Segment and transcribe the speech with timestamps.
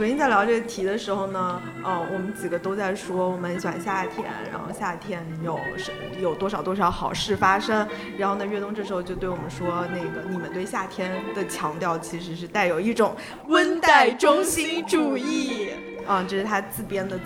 [0.00, 7.86] 昨天在聊这个题的时候呢，呃，我们几个都在说我们喜欢夏天，然后夏天有是有多少多少好事发生。
[8.16, 13.14] 然后呢，岳东这时候就对我们说，那个你们对夏天的强调其实是带有一种
[13.48, 15.68] 温带中心主义。
[16.06, 17.24] 啊，这是他自编的词。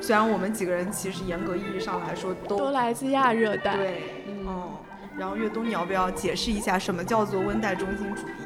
[0.00, 3.76] 虽然我们几个人其实严格意义上来说都都来自亚热带。
[3.76, 4.70] 对，嗯。
[5.18, 8.45] 然后岳东，你要不要解释一下什么叫做温带中心主义？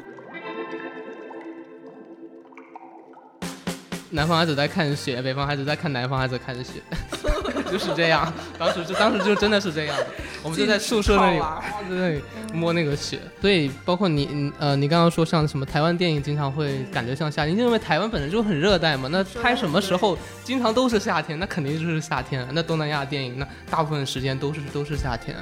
[4.13, 6.81] 南方孩子在看雪，北方孩子在看南方孩子看雪，
[7.71, 8.31] 就是这样。
[8.59, 10.07] 当时就当时就真的是这样的，
[10.43, 12.21] 我们就在宿舍那里在那里
[12.53, 13.19] 摸那个雪。
[13.39, 19.07] 所以包括你，呃，你刚刚说像什么台湾电影经常会感觉像夏天，因为台湾本身就很热带嘛。
[19.09, 22.45] 那拍什么时候经常都是夏天，那肯定就是夏天。
[22.51, 25.37] 那东南亚电影那大部分时间都是都是夏天。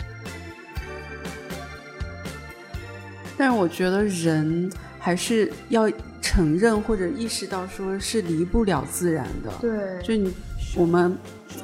[3.35, 4.69] 但是我觉得人
[4.99, 5.89] 还是要。
[6.21, 9.49] 承认或者意识到，说是离不了自然的。
[9.59, 10.31] 对，就你，
[10.75, 11.17] 我们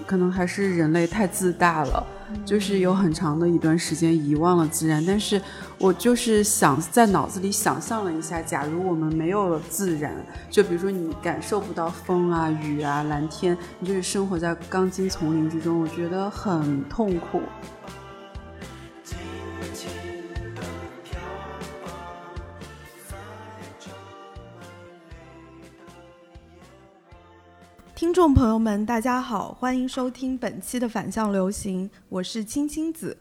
[0.08, 2.04] 可能还是人类太自大了，
[2.46, 5.06] 就是有很长的一段时间遗忘了自然。
[5.06, 5.40] 但是
[5.78, 10.16] 我就是想在脑子里想象了一下，假如我们没有了自然，
[10.50, 17.42] 就比如说你感受不到风啊、雨啊、蓝天，你就是生活在钢筋丛林之中，我觉得很痛苦。
[27.96, 33.18] 听众朋友们，大家好，欢迎收听本期的反向流行，我是青青子。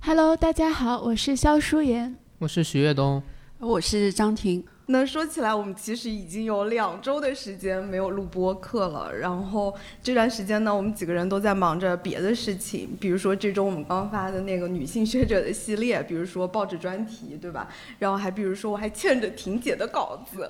[0.00, 3.22] Hello，大家好，我是肖淑妍，我是徐跃东，
[3.58, 4.64] 我是张婷。
[4.88, 9.12] 那说起来，我们其实已经有两周的时间没有录播课了。
[9.16, 17.68] 然后这段时间呢，我们几个人都在忙着别的事情，比如说这周我们刚发的那个女性学者的系列，比如说报纸专题，对吧？
[17.98, 20.48] 然后还比如说我还欠着婷姐的稿子，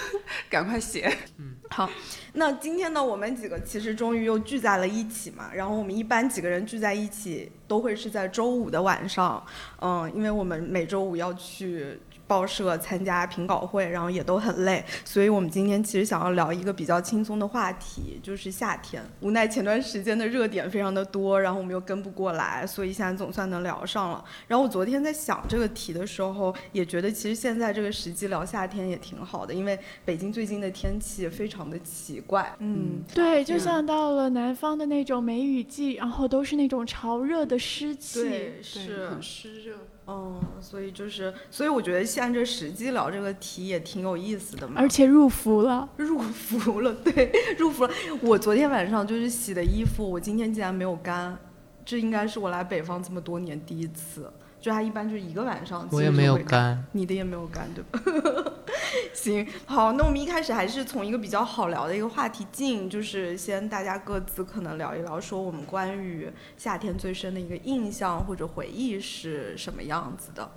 [0.50, 1.10] 赶快写。
[1.38, 1.88] 嗯，好。
[2.34, 5.50] 那今天呢，我们几个其实终于又聚在了一起嘛。
[5.54, 9.42] 然后我们一般几个人聚在一起都会是在周五的晚上，
[9.80, 11.98] 嗯，因为我们每周五要去。
[12.28, 19.02] 报社参加评稿会，然后也都很累，所以我们今天其实想要聊一个比较轻松的话题，就是夏天。
[19.20, 24.24] 无奈前段时间的热点非常的多，然后我们又跟不过来，所以现在总算能聊上了。
[24.46, 32.54] 然后我昨天在想这个题的时候，也觉得其实现在这个时机聊夏天也挺好的，因为北京最近的天气非常的奇怪。
[32.58, 39.76] 嗯，对，就像到了南方的那种梅雨季，然后都是那种潮热的湿气，对，是很湿热。
[40.10, 44.76] 嗯，所以就是，所以我觉得现在这时机聊这个题也挺有意思的嘛。
[44.78, 47.92] 而且入伏了，入伏了，对，入伏了。
[48.22, 51.38] 我昨天晚上就是洗的衣服，我今天竟然没有干，
[51.84, 54.32] 这应该是我来北方这么多年第一次。
[54.60, 58.52] 就它一般就是一个晚上，我也没有干，你的也没有干，对吧？
[59.14, 70.50] 行，好，那我们一开始还是从一个比较好聊的一个话题进，就是先大家各自可能聊一聊，说我们关于夏天最深的一个印象或者回忆是什么样子的。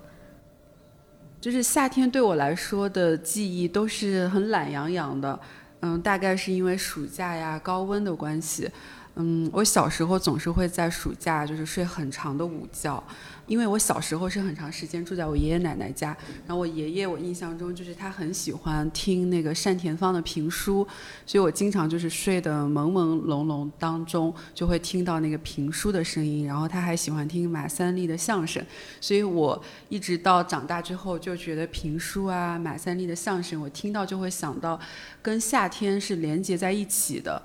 [1.40, 5.38] 就是夏天对我来说的记忆都是很懒洋洋的，
[5.80, 8.70] 嗯，大概是因为暑假呀高温的关系，
[9.16, 13.02] 嗯，我小时候总是会在暑假就是睡很长的午觉。
[13.48, 20.86] 因为我小时候是很长时间住在我爷爷奶奶家，然后我爷爷我印象中就是他很喜欢听那个单田芳的评书，
[21.26, 28.64] 所以我经常就是睡得朦朦胧胧当中就会听到那个评书的声音，然后他还喜欢听马三立的相声，
[29.00, 34.80] 所以我一直到长大之后就觉得评书啊马三立的相声我听到就会想到
[35.20, 37.42] 跟夏天是连接在一起的。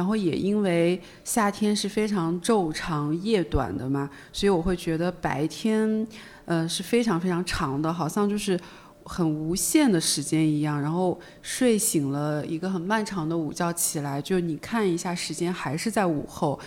[0.00, 6.06] 然后也因为夏天是非常昼长夜短的嘛，所以我会觉得白天，
[6.46, 8.58] 呃是非常非常长的，好像就是
[9.04, 10.80] 很无限的时间一样。
[10.80, 16.58] 然后睡醒了一个很漫长的午觉，起来就你看一下时间还是在午后，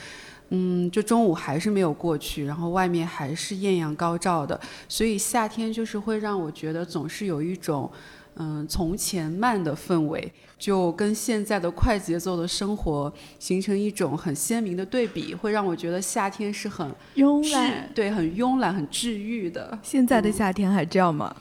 [0.49, 4.59] 嗯，就中午还是没有过去，然后外面还是艳阳高照的。
[4.87, 7.91] 所以夏天就是会让我觉得总是有一种。
[8.35, 10.33] 嗯，从前慢的氛围，
[10.63, 19.77] 就跟现在的快节奏的生活形成一种很鲜明的对比，会让我觉得夏天是很慵懒，对，很慵懒、很治愈的。
[19.83, 21.35] 现在的夏天还这样吗？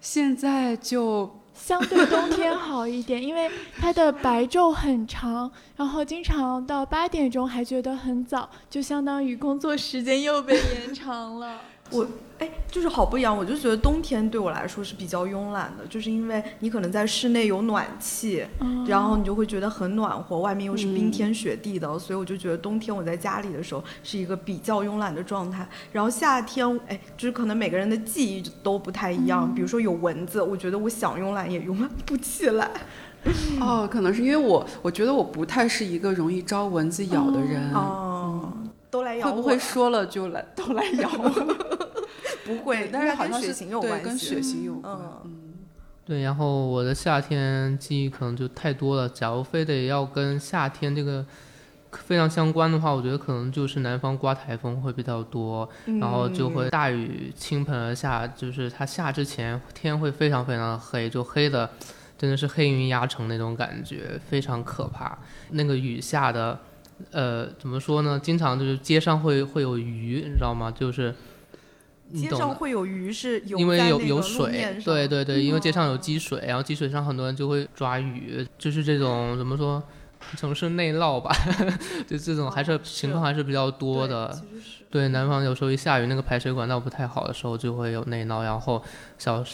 [0.00, 11.60] 现在就相对冬天好一点，因为它的白昼很长，然后经常到八点钟还觉得很早，就相当于工作时间又被延长了。
[11.90, 12.06] 我。
[12.38, 13.34] 哎，就是好不一样。
[13.34, 18.44] 我就觉得冬天对我来说是比较慵懒的，就是因为你可能在室内有暖气，
[18.86, 25.66] 然后你就会觉得很暖和，外面又是冰天雪地的，所以我就觉得冬天我在家里的时候是一个比较慵懒的状态。
[25.92, 29.54] 然后夏天，哎，就是可能每个人的记忆都不太一样。
[29.54, 32.70] 比如说有蚊子，我觉得我想慵懒也慵懒不起来。
[33.60, 37.72] 哦，可能是因为我，我觉得我不太是一个容易招蚊子咬的人。
[37.72, 38.15] 哦，
[38.96, 41.10] 都来咬会不会说了就来都来咬？
[42.46, 44.96] 不会，但是好像血型有关系，跟血型有关。
[45.24, 45.54] 嗯，
[46.04, 46.22] 对。
[46.22, 49.08] 然后我的夏天记忆可能就太多了。
[49.08, 51.26] 假如非得要跟夏天这个
[51.90, 55.68] 非常相关的话，我觉得可能就是南方刮台风会比较多，
[56.00, 61.68] 然后就会大雨倾盆而下，就是它下之前天会非常非常的黑，就黑的
[62.16, 65.18] 真的是黑云压城那种感觉，非常可怕。
[65.50, 66.58] 那个雨下的，
[67.10, 68.18] 呃，怎么说呢？
[68.22, 70.70] 经常就是街上会会有鱼，你知道吗？
[70.70, 71.14] 就是。
[72.14, 79.82] 街上会有鱼，是因为有有水，对对对，因为街上有积水，然后积水上很多人就会抓鱼，就是这种怎么说，
[80.36, 81.34] 城市内涝吧，
[82.06, 84.32] 就这种还是情况还是比较多的。
[84.90, 88.82] 对，南方有时候一下雨，那个排水管道不太好的时候，就会有内涝，然后
[89.18, 89.44] 小。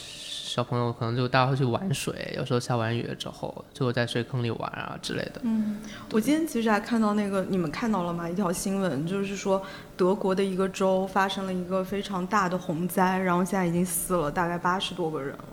[0.53, 5.41] 小朋友可能就大家会去玩水，有时候下完雨之后就会在水坑里玩啊之类的。
[5.45, 5.81] 嗯，
[6.11, 8.29] 我今天其实还看到那个，你们看到了吗？
[8.29, 9.63] 一条新闻就是说
[9.97, 15.45] 德国的一个州发生了一个非常大的洪灾，然后现在已经死了大概八十多个人了。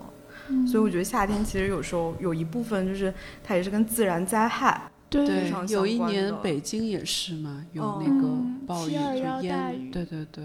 [0.48, 3.10] 嗯，所以我觉得夏天其实有时候有一部分就是
[3.42, 8.28] 它也是跟自然灾害对有一年北京也是嘛，有那个
[8.66, 10.44] 暴雨就淹，对对对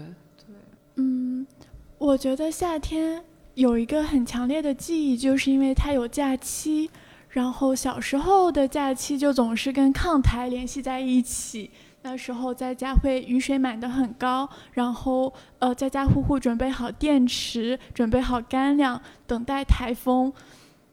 [0.96, 1.46] 嗯，
[1.98, 3.22] 我觉得夏天。
[3.56, 6.90] 有一个很强烈的记忆，就是因为它有假期，
[7.30, 11.70] 然后小时候的假期就总是跟抗台联系在一起。
[12.02, 20.30] 那时候在家会雨水满得很高，然后呃家家户户准备好电池，准备好干粮，等待台风。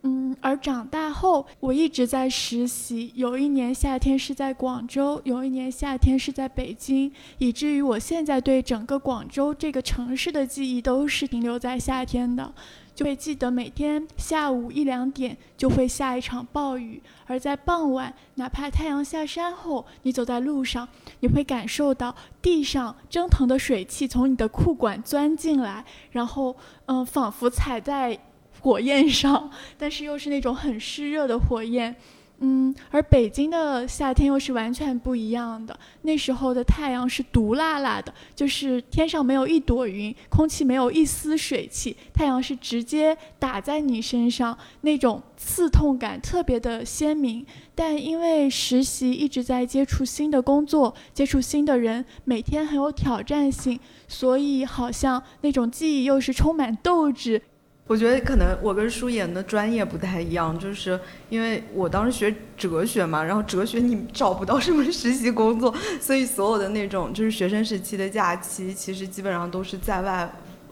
[0.05, 3.09] 嗯，而长大后，我一直在实习。
[3.15, 12.53] 有一年夏天是在广州，有一年夏天是在北京，以至于我现在对整个广州这个城市的记忆都是停留在夏天的，
[12.94, 20.85] 就会记得每天下午一两点就会下一场暴雨，而在傍晚，哪怕太阳下山后，你走在路上，
[21.21, 26.53] 你会感受到地上蒸腾的水汽从你的裤管钻进来，然后，
[26.88, 28.19] 嗯，仿佛踩在。
[28.63, 31.94] 火焰上， 但是又是那种很湿热的火焰，
[32.39, 35.77] 嗯，而北京的夏天又是完全不一样的。
[36.04, 47.45] 那时候的太阳是毒辣辣的，就是天上没有一朵云，空气没有一丝水汽，太阳是直接打在你身上，那种刺痛感特别的鲜明。
[47.75, 53.77] 但因为实习一直在接触新的工作，接触新的人，每天很有挑战性，
[54.07, 57.42] 所以好像那种记忆又是充满斗志。
[57.85, 60.97] 我觉得可能我跟舒言的专业不太一样，就是
[61.30, 70.30] 因为我当时学哲学嘛，然后哲学你找不到什么实习工作，所以所有的那种就是学生时期的假期，其实基本上都是在外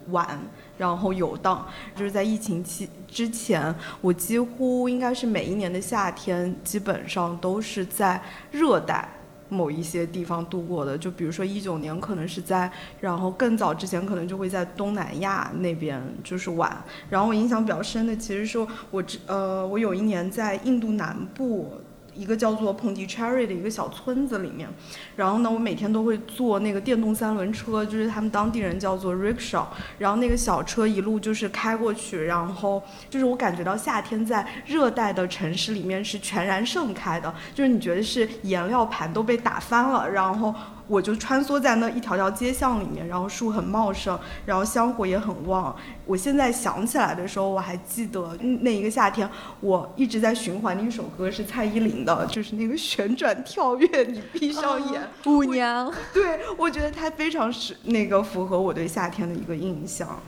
[0.09, 0.39] 玩，
[0.77, 1.67] 然后游荡。
[1.95, 9.07] 就是在疫情期之前，我几乎应该是每一年的夏天，基本上都是在热带。
[9.51, 12.71] 某一些地方度过的，就比如说一九年可能是在，
[13.01, 16.75] 然后更早之前可能就会在东南亚那边就是玩。
[17.09, 18.57] 然后我印象比较深的，其实是
[18.89, 21.73] 我呃我有一年在印度南部。
[22.13, 24.67] 一个叫做 Pondicherry 的一个小村子里面，
[25.15, 29.65] 然后呢，我每天都会坐那个电动三轮车，就是他们当地人叫做 rickshaw，
[29.97, 40.53] 然后那个小车一路就是开过去，然后就是我感觉到夏天在热带的城市里面是全然盛开的，就是你觉得是颜料盘都被打翻了，然后。
[40.91, 45.73] 我就穿梭在那一条条街巷里面，然后树很茂盛，然后香火也很旺。
[46.05, 49.29] 我现在想起来的时候，我还记得那一个夏天，
[49.61, 55.89] 我一直在循环的一首歌是蔡依林的，就是那个旋转跳跃，你闭上眼，舞娘。
[56.13, 60.19] 对，我觉得它非常是那个符合我对夏天的一个印象。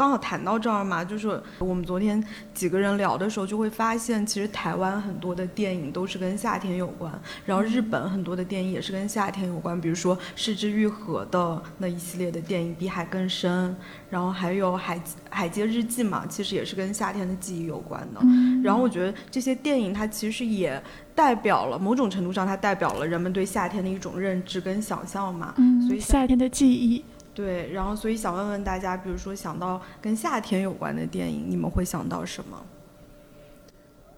[0.00, 7.12] 刚好谈到这儿嘛，就是我们昨天几个人聊的时候，就会发现，其实台湾很多的电影都是跟夏天有关，
[7.44, 13.70] 然后日本很多的电影也是跟夏天有关，比如说失之愈合的那一系列的电影《比海更深》，
[14.08, 18.22] 然后还有《海海街日记》嘛，其实也是跟夏天的记忆有关的。
[18.64, 20.82] 然后我觉得这些电影它其实也
[21.14, 25.52] 代表了某种程度上，它代表了人们对夏天的一种认知跟想象嘛。
[25.58, 27.04] 嗯，所以夏天的记忆。
[27.34, 32.62] 对，然后所以想问问大家，比如说想到跟夏天有关的电影，你们会想到什么？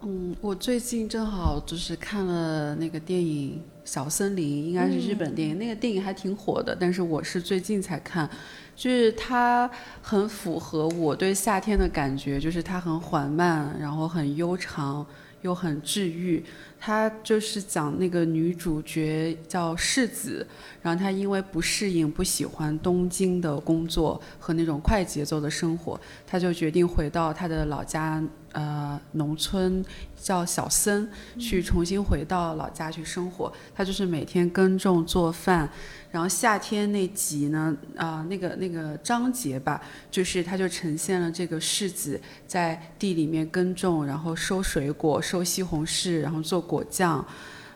[0.05, 8.29] 嗯，我最近正好就是看了那个电影《小森林》，应该是日本电影，那个电影还挺火的，但是我是最近才看，
[8.75, 15.07] 就是它很符合我对夏天的感觉，就是它很缓慢，然后很悠长，
[15.43, 16.43] 又很治愈。
[16.85, 20.45] 它就是讲那个女主角叫世子，
[20.81, 28.21] 然后她因为不适应、不喜欢东京的工作和那种快节奏的生活，她就决定回到她的老家，
[28.53, 29.85] 呃，农村
[30.17, 33.53] 叫小森，去重新回到老家去生活。
[33.75, 35.69] 他就是每天耕种、做饭。
[36.11, 39.81] 然后夏天那集呢，啊，那个那个章节吧，
[40.11, 47.27] 就是他就呈现了这个世子在地里面耕种，然后收水果、收西红柿，然后做果酱，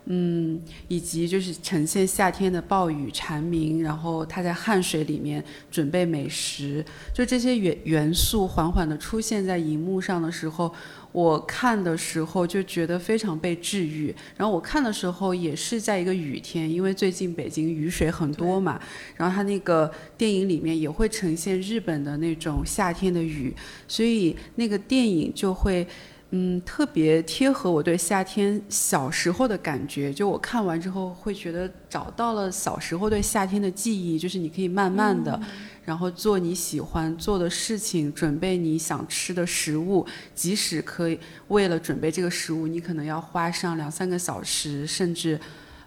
[0.07, 10.73] 嗯，以及就是呈现夏天的暴雨蝉鸣，然后他在汗水里面准备美食，就这些元元素缓缓的出现在荧幕上的时候。
[11.13, 18.79] 我看的时候就觉得非常被治愈，然后我看的时候也是在一个雨天，因为最近北京雨水很多嘛，
[19.17, 23.55] 然后他那个电影里面也会呈现日本的那种夏天的雨，
[23.89, 25.87] 所以那个电影就会。
[26.31, 30.13] 嗯，特别贴合我对夏天小时候的感觉。
[30.13, 34.19] 就我看完之后，会觉得找到了小时候对夏天的记忆。
[34.19, 35.41] 就是你可以慢慢的，
[35.85, 40.05] 然后做你喜欢做的事情，准备你想吃的食物。
[40.35, 45.39] 即使可以为了准备这个食物，你可能要花上两三个小时，甚至，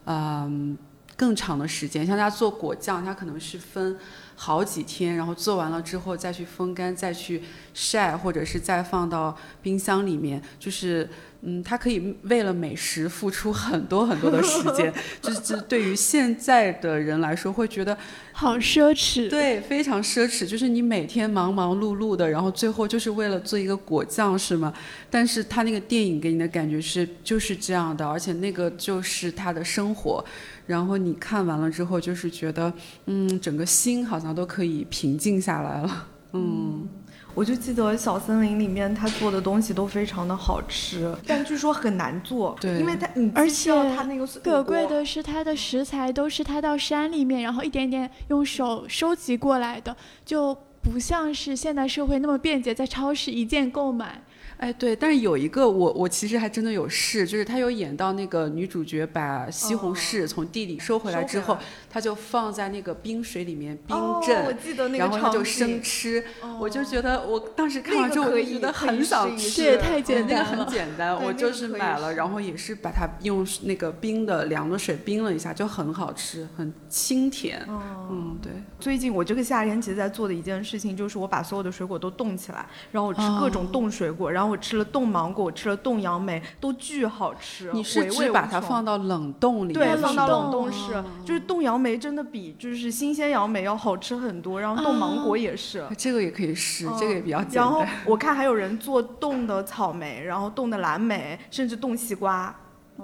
[0.06, 0.78] 嗯，
[1.18, 2.08] 更长的时间。
[2.08, 3.98] 像他做果酱，他可能是分。
[4.42, 7.44] 好几天，然后做完了之后再去风干，再去
[7.74, 11.10] 晒，或者是再放到冰箱里面，就是，
[11.42, 17.98] 嗯，他可以为了美食付出很多很多的时间， 就是对于现在的人来说会觉得
[18.34, 20.46] 好奢侈，对，非常奢侈。
[20.46, 24.74] 就是你每天忙忙碌碌的，然后最后就是为了做一个果酱，是吗？
[25.10, 30.24] 但是他那个电影给你的感觉是就是这样的，而且那个就是他的生活。
[30.68, 32.72] 然后你看完了之后，就是觉得，
[33.06, 36.08] 嗯，整个心好像都可以平静下来了。
[36.34, 36.88] 嗯，
[37.36, 42.56] 我就记得小森林里面他做的东西都非常的好吃，但据说很难做。
[42.60, 49.96] 对，因为他，你而且他那个可贵的是，他的食材都是他到山里面，然后一点点用手收集过来的，
[50.26, 54.22] 就不像是现代社会那么便捷，在超市一键购买。
[54.60, 61.58] 哎，对，但是有一个我我其实还真的有试，就是他有演到那个女主角把西红柿从地里收回来之后，
[61.90, 64.58] 他就放在那个冰水里面冰镇，
[64.98, 66.22] 然后他就生吃，
[66.60, 77.66] 我就觉得我当时看完之后我就觉得很想吃，这也太简单了，那个很简单，我就是买了，然后也是把它用那个冰的凉的水冰了一下，就很好吃，很清甜。
[77.70, 78.52] 嗯，对。
[78.80, 84.50] 最近我这个夏天其实在做的一件事情就是我把所有的水果都冻起来，然后我吃各种冻水果，然后。
[84.50, 87.72] 我吃了冻芒果，我吃了冻杨梅，都巨好吃。
[87.72, 89.74] 你是只把它放到冷冻里？
[89.74, 91.04] 对，放到冷冻室。
[91.24, 95.86] 就是冻杨梅真的比就是新鲜杨梅要好吃很多，然后冻芒果也是。
[95.96, 97.64] 这个也可以试，这个也比较简单。
[97.64, 102.56] 然后我看还有人做冻的草莓，然后冻的蓝莓，甚至冻西瓜。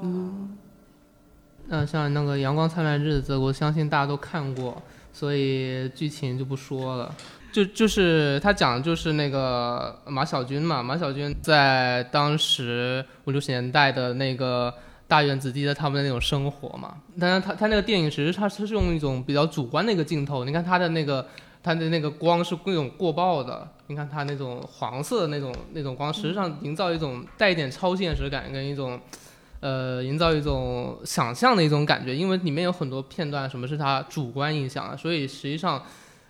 [0.01, 0.57] 嗯。
[1.67, 4.81] 嗯，像那个《阳光灿烂日子》，我相信大家都看过，
[5.15, 7.15] 所以剧情就不说了。
[7.53, 14.73] 就就是他讲的就是那个马小军嘛，马小军在当时五六十年代的那个
[15.07, 16.97] 大院子弟的他们的那种生活嘛。
[17.17, 21.25] 但是他他那个电影其实他他是用一种比较主观的一个镜头，你看他的那个
[21.63, 28.99] 他的那个光是那种过曝的，你看他那种黄色的那种那种光，实际上营造一种带一点超现实感跟一种
[29.65, 35.81] 呃营造一种想象的一种感觉，因为里面有很多片段什么是他主观印象啊，所以实际上。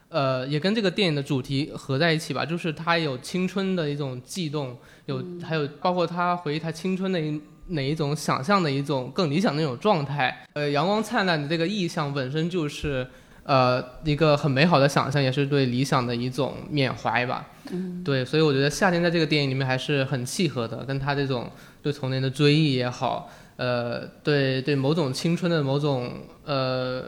[0.08, 4.77] 呃，也跟这个电影的主题合在一起吧，就是他有青春的一种悸动，
[5.08, 10.46] 有还有包括他回忆他青春的一哪一种想象的一种更理想的那种状态。
[10.54, 13.06] 呃，阳光灿烂的这个意象本身就是
[13.44, 17.50] 呃一个很美好的想象，也是对理想的一种缅怀吧。
[17.72, 21.51] 嗯，对，所以我觉得夏天在这个电影里面还是很契合的，跟他这种
[21.86, 26.12] 对童年的追忆也好，呃，对对某种青春的某种
[26.44, 27.06] 呃。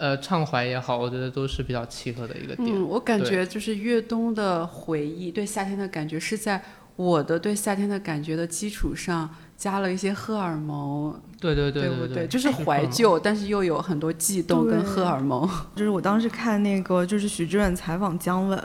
[0.00, 2.68] 呃，畅怀也好，我觉得都是比较契合的一个点。
[2.68, 6.62] 嗯，我感觉就是越冬的回忆，对夏天的感觉是在
[6.94, 11.20] 我的对夏天的感觉的基础上加了一些荷尔蒙。
[11.40, 15.48] 对对对对对，就是怀旧，但是又有很多悸动跟荷尔蒙。
[15.76, 18.60] 就是我当时看那个，就是许志远采访姜文，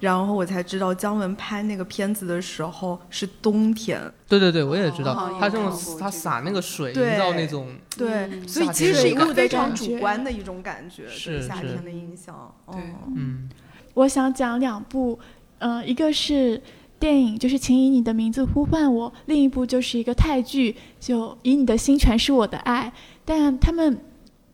[0.00, 4.00] 然后我才知道姜文拍那个片子的时候是冬天。
[4.28, 12.54] 对对对，我也知道，他这种他洒那个水，营造那种对，所以其实是一个非常主观的一种感觉，是夏天的印象。
[12.72, 12.80] 对，
[13.14, 13.50] 嗯，
[13.92, 15.18] 我想讲两部，
[15.58, 16.62] 嗯，一个是。
[16.98, 22.92] 电影就是《请以你的名字呼唤我》，另一部就是一个泰剧，就以你的心诠释我的爱。
[23.24, 23.98] 但他们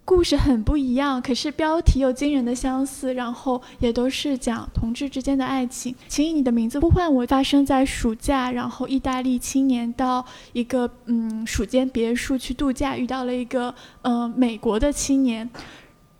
[0.05, 5.95] 故事很不一样，可是标题又惊人的相似，然后也都是讲同志之间的爱情。
[6.09, 13.73] 请以你的名字呼唤我，发生在暑假，然后意大利青年到一个嗯暑间别墅去度假，遇到了一个
[14.03, 15.49] 嗯美国的青年，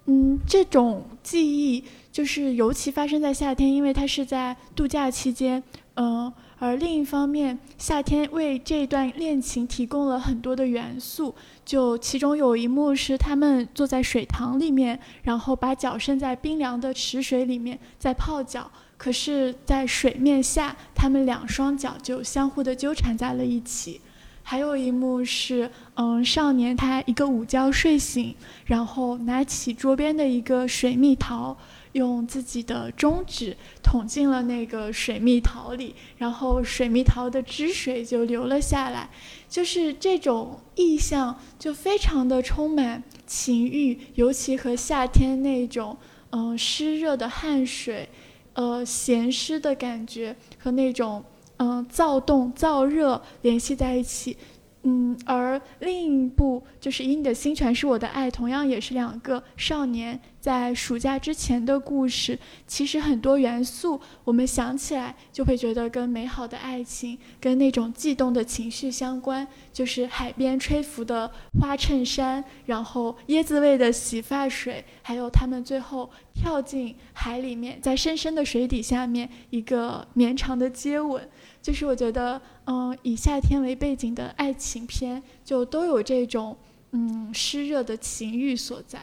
[0.07, 5.61] 嗯这种记忆就是尤其发生在夏天，因为它是在度假期间，
[5.97, 6.33] 嗯。
[6.59, 11.35] 而另一方面，夏天为这段恋情提供了很多的元素。
[11.65, 18.71] 就其中有一幕是他们坐在水塘里面，然后把脚伸在冰凉的池水里面在泡脚。
[18.97, 24.01] 可是，在水面下，他们两双脚就相互的纠缠在了一起。
[24.45, 28.33] 还有一幕是，嗯，少年他一个午觉睡醒，
[28.67, 31.57] 然后拿起桌边的一个水蜜桃。
[31.93, 39.11] 用自己的中指捅进了那个水蜜桃里，然后水蜜桃的汁水就流了下来，
[39.49, 45.97] 就是这种意象就非常的充满情欲，尤其和夏天那种
[46.31, 48.09] 嗯湿热的汗水，
[48.55, 51.23] 呃咸湿的感觉和那种
[51.59, 54.37] 嗯躁动燥热联系在一起。
[54.85, 62.37] 嗯，而另一部就是《以你的心传是我的爱》，同样也是两个少年在暑假之前的故事。
[62.67, 69.47] 其实很多元素，我们想起来就会觉得跟美好的爱情、跟那种悸动的情绪相关。
[69.73, 81.29] 就是海边吹拂的花衬衫，然后椰子味的洗发水，还有他们最后跳进海里面，在深深的水底下面一个绵长的接吻。
[81.63, 86.57] 就是我觉得，嗯，以夏天为背景的爱情片，就都有这种
[86.93, 89.01] 嗯湿热的情欲所在。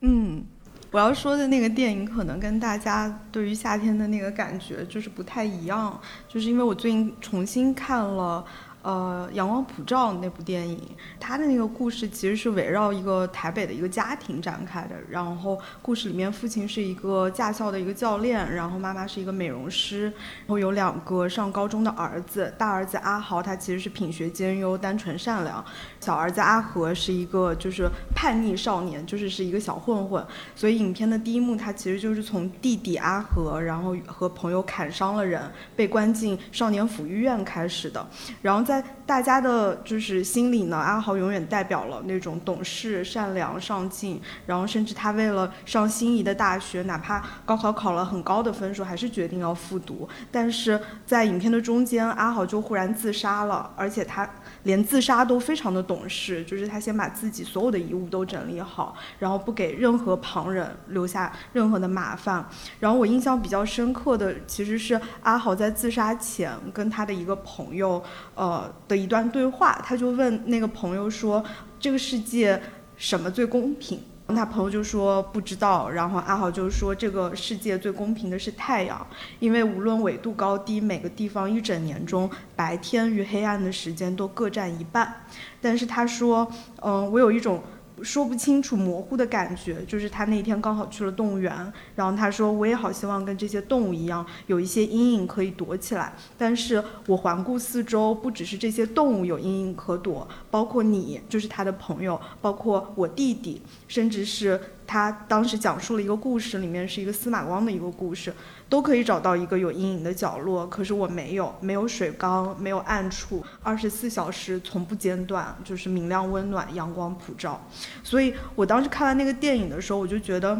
[0.00, 0.44] 嗯，
[0.90, 8.44] 我要说的那个电影，可能跟大家对于夏天的那个感觉就是不太一样，就是因为我最近重新看了。
[8.82, 10.80] 呃，阳光普照那部电影，
[11.20, 14.96] 它的那个故事其实是围绕一个台北的一个家庭展开的。
[15.08, 22.52] 然后故事里面，父亲是一个驾校的一个教练，然后妈妈是一个美容师，然后有两个上高中的儿子。
[22.58, 25.64] 大儿子阿豪他其实是品学兼优、单纯善良，
[26.00, 30.24] 小儿子阿和是一个就是叛逆少年，就是是一个小混混。
[30.56, 35.40] 所以影片的第一幕，他其实就是从弟弟阿和，然后和朋友砍伤了人，
[35.76, 38.04] 被关进少年抚育院开始的。
[38.40, 50.08] 然后在在大家的就是心里呢，阿豪永远代表了那种懂事、善良、上进，然后甚至他为了上心仪的大学，哪怕高考考了很高的分数，还是决定要复读。
[50.30, 54.26] 但是在影片的中间，阿豪就忽然自杀了，而且他。
[54.64, 62.46] 连自杀都非常的懂事，就是他先把自己所有的遗物都整理好，然后不给任何旁人留下任何的麻烦。
[62.78, 68.02] 然后我印象比较深刻的其实是阿豪在自杀前跟他的一个朋友，
[68.34, 71.44] 呃的一段对话，他就问那个朋友说
[71.80, 72.60] ：“这个世界
[72.96, 79.06] 什么最公平？”他朋友就说不知道，然后阿豪就说这个世界最公平的是太阳，
[79.38, 85.24] 因为无论纬度高低，每个地方一整年中白天与黑暗的时间都各占一半。
[85.60, 86.50] 但是他说，
[86.82, 87.62] 嗯，我有一种。
[88.02, 108.32] 说不清楚、模糊的感觉，就是他那天刚好去了动物园，然后他说：“我也好希望跟这些动物一样，有一些阴影可以躲起来。”但是我环顾四周，不只是这些动物有阴影可躲，包括你，就是他的朋友，包括我弟弟，甚至是他当时讲述了一个故事，里面是一个司马光的一个故事。
[108.68, 117.60] 都可以找到一个有阴影的角落，可是我没有，没有水缸，没有暗处，二十四小时从不间断，就是明亮温暖，阳光普照。
[118.02, 120.58] 所以我当时看完那个电影的时候，我就觉得，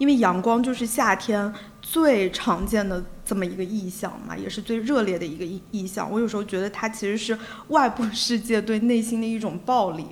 [0.00, 6.10] 因为阳光就是夏天最常见的这么一个意象嘛，也是最热烈的一个意意象。
[6.10, 10.06] 我有时候觉得它其实是外部世界对内心的一种暴力，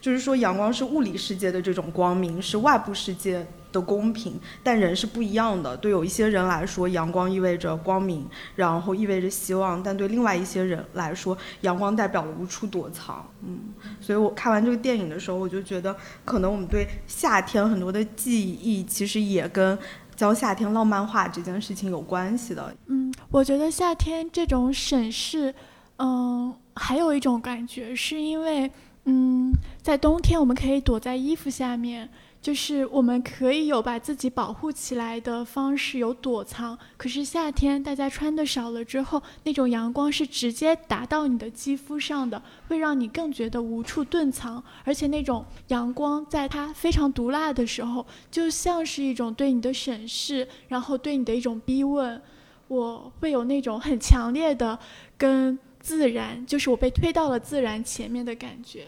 [0.00, 3.46] 就是说阳光是物理世界的这种光明，是外部世界。
[3.70, 5.76] 的公平，但人是不一样的。
[5.76, 13.26] 对有一些人来说，阳光意味着光明，然后意味着希望；但对另外一些人来说，阳光代表了无处躲藏。
[13.42, 13.58] 嗯，
[14.00, 19.78] 所以我看完这个电影的时候，我就觉得，可能我们对夏天很多的记忆，其实也跟
[20.16, 22.74] 将夏天浪漫化这件事情有关系的。
[22.86, 25.54] 嗯，我觉得夏天这种审视，
[25.98, 28.70] 嗯，还有一种感觉，是因为，
[29.04, 32.08] 嗯，在冬天我们可以躲在衣服下面。
[32.40, 36.78] 就是我们可以有把自己保护起来的方式，有躲藏。
[36.96, 44.62] 可是夏天大家穿的少了之后，那种阳光是直接打到你的肌肤上的，会让你更觉得无处遁藏。
[44.84, 52.20] 而且那种阳光在它非常毒辣的时候，就像是一种对你的审视，然后对你的一种逼问。
[52.68, 54.78] 我会有那种很强烈的
[55.16, 58.86] 跟自然，就是我被推到了自然前面的感觉。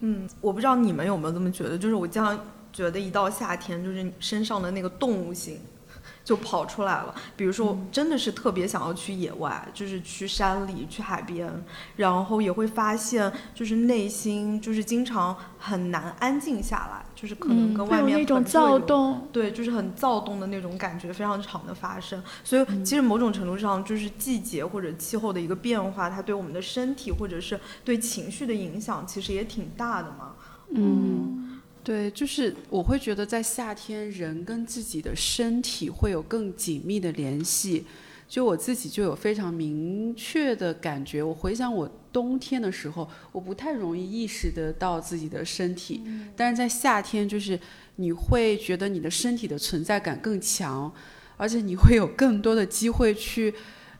[0.00, 2.38] 嗯，我不知道你们有没有这么觉得，就是我经常
[2.72, 5.60] 觉得一到夏天，就是身上的那个动物性
[6.24, 7.14] 就跑出来了。
[7.36, 11.50] 比如说，真的是特别想要去野外，就是去山里、去海边，
[11.96, 22.22] 然后也会发现，就是内心就是经常很难安静下来，就是可能跟外面那种躁动，对，就是很躁动的那种感觉非常常的发生。
[22.44, 30.34] 所以，其实某种程度上，就是季节或者气候的一个变化，它对我们的身体或者是对情绪的影响，其实也挺大的嘛。
[30.74, 31.49] 嗯。
[31.90, 37.84] 对，就是我会觉得在夏天，人跟自己的身体会有更紧密的联系。
[38.28, 41.20] 就我自己就有非常明确的感觉。
[41.20, 46.00] 我回想我冬天的时候，我不太容易意识得到自己的身体，
[46.36, 47.58] 但是在夏天，就是
[47.96, 50.94] 你会觉得你的身体的存在感更强，
[51.36, 53.52] 而且你会有更多的机会去，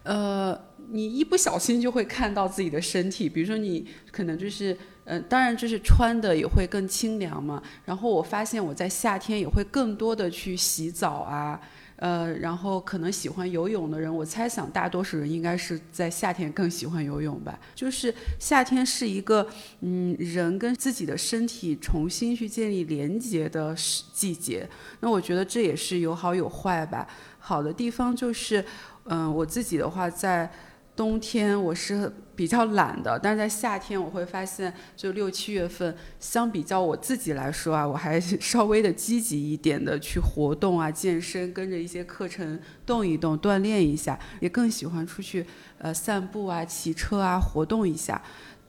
[0.05, 0.57] 呃，
[0.91, 3.29] 你一不小心就会看到自己的身体。
[3.29, 4.79] 比如说你可能就是。
[5.13, 7.61] 嗯，当然就是穿的也会更清凉嘛。
[7.85, 11.61] 然后我发现我在夏天也会更多的去洗澡啊，
[11.97, 17.59] 呃，然后可能喜欢游泳的人，我猜想大多数人应该是在夏天更喜欢游泳吧。
[17.75, 19.45] 就是夏天是一个
[19.81, 23.75] 嗯，人跟自己的身体重新去建立连接的
[24.13, 24.69] 季节。
[25.01, 27.09] 那我觉得这也是有好有坏吧。
[27.41, 28.65] 好的地方就是，
[29.07, 30.49] 嗯，我自己的话在。
[30.97, 45.47] 冬天我是比较懒的，但是在夏天我会发现，就六七月份，相比较我自己来说啊，我还稍微的积极一点的去活动啊，健身，跟着一些课程动一动，锻炼一下，也更喜欢出去
[45.79, 48.21] 呃散步啊，骑车啊，活动一下。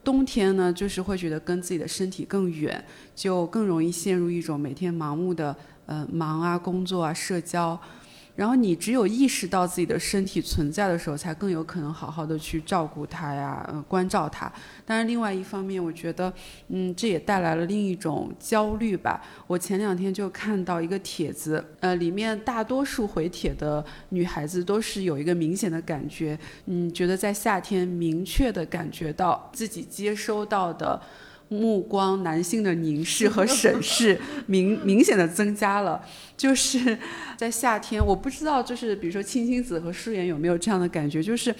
[0.04, 2.82] 冬天呢，就是会觉得跟自己的身体更远，
[3.14, 5.54] 就更容易陷入一种每天盲目的
[5.86, 7.78] 呃忙啊，工作啊，社交。
[8.34, 14.50] 然后你只有意识到自己的身体存在的时候，才更有可能好好的去照顾它呀，呃，关照它。
[14.86, 16.32] 当然，另外一方面，我觉得，
[16.68, 19.22] 嗯，这也带来了另一种焦虑吧。
[19.46, 31.00] 我前两天就看到一个帖子，呃，里面大多数回帖的女孩子都是有一个明显的感觉，嗯，觉得在夏天明确的感觉到自己接收到的。
[31.52, 36.02] 目光，男性的凝视和 审视明明显的增加了，
[36.36, 36.98] 就是
[37.36, 41.54] 在夏天，我不知道，就是比如说青青子和舒妍有没有这样的感觉，就是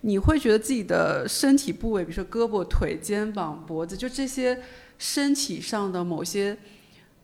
[0.00, 4.60] 你会觉得自己的身体部位，比如说胳膊、腿、肩膀、脖子，就这些
[4.98, 6.56] 身体上的某些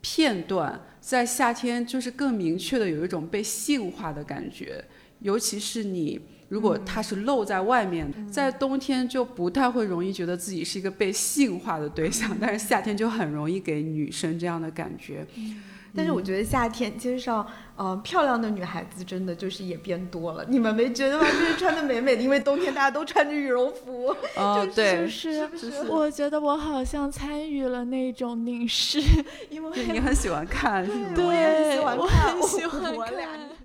[0.01, 4.85] 片段，在夏天就是更明确的有一种被性化的感觉，
[5.21, 6.21] 尤其是你。
[6.51, 15.25] 如果它是露在外面，在冬天就不太会容易觉得自己是一个被性化的对象，但是夏天就很容易给女生这样的感觉。
[15.95, 17.45] 但是我觉得夏天街上，
[17.77, 21.25] 呃，漂亮的女孩子真的就是也变多了，你们没觉得吗？
[21.25, 24.15] 就是穿的美美的，因为冬天大家都穿着羽绒服。
[24.37, 25.89] 哦，对，是是是。
[25.89, 29.01] 我觉得我好像参与了那种凝视，
[29.51, 31.09] 因为你很喜欢看，是吗？
[31.15, 32.97] 对，我很喜欢看。
[32.97, 33.07] 我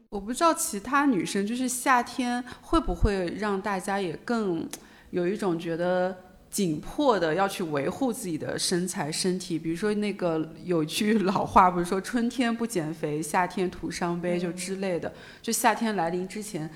[0.10, 4.68] 不知道其他女生就是夏天会不会让大家也更
[5.10, 6.16] 有一种觉得
[6.50, 15.12] 紧迫的要去维护自己的身材身体，比如说那个有句 老话不是说春天不减肥，夏天徒伤悲就之类的。
[15.42, 16.70] 就夏天来临之前，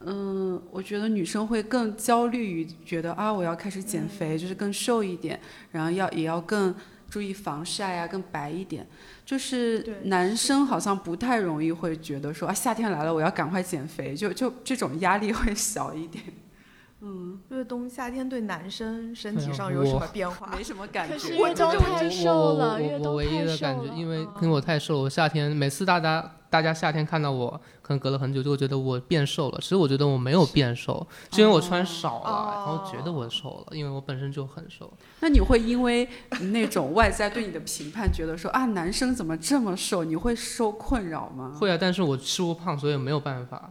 [0.00, 5.40] 嗯，我觉得女生会更焦虑于觉得啊我要开始减肥，就是更瘦一点，
[5.72, 6.72] 然后要也要更。
[7.14, 8.84] 注意防晒啊，更白一点。
[9.24, 16.24] 就是男生好像不太容易会觉得说啊，夏天来了，我要赶快减肥，就就这种压力会小一点。
[17.06, 20.50] 嗯，因为冬夏天对男生身体上有什么变化？
[20.56, 21.12] 没什么感觉。
[21.12, 23.10] 可是越冬太瘦了，越冬太瘦了。
[23.10, 29.58] 我唯一的感觉，因为因为我太瘦了，我夏天每次大家大家夏天看到我，可能隔了很久就会觉得我变瘦了。
[29.60, 34.90] 其实我觉得我没有变瘦，是因为我穿少了，然后觉得我瘦了，因为我本身就很瘦。
[35.20, 36.08] 那你会因为
[36.52, 40.04] 那种外在对你的评判，觉得说啊，男生怎么这么瘦？
[40.04, 41.54] 你会受困扰吗？
[41.60, 43.70] 会啊，但是我吃不胖，所以没有办法，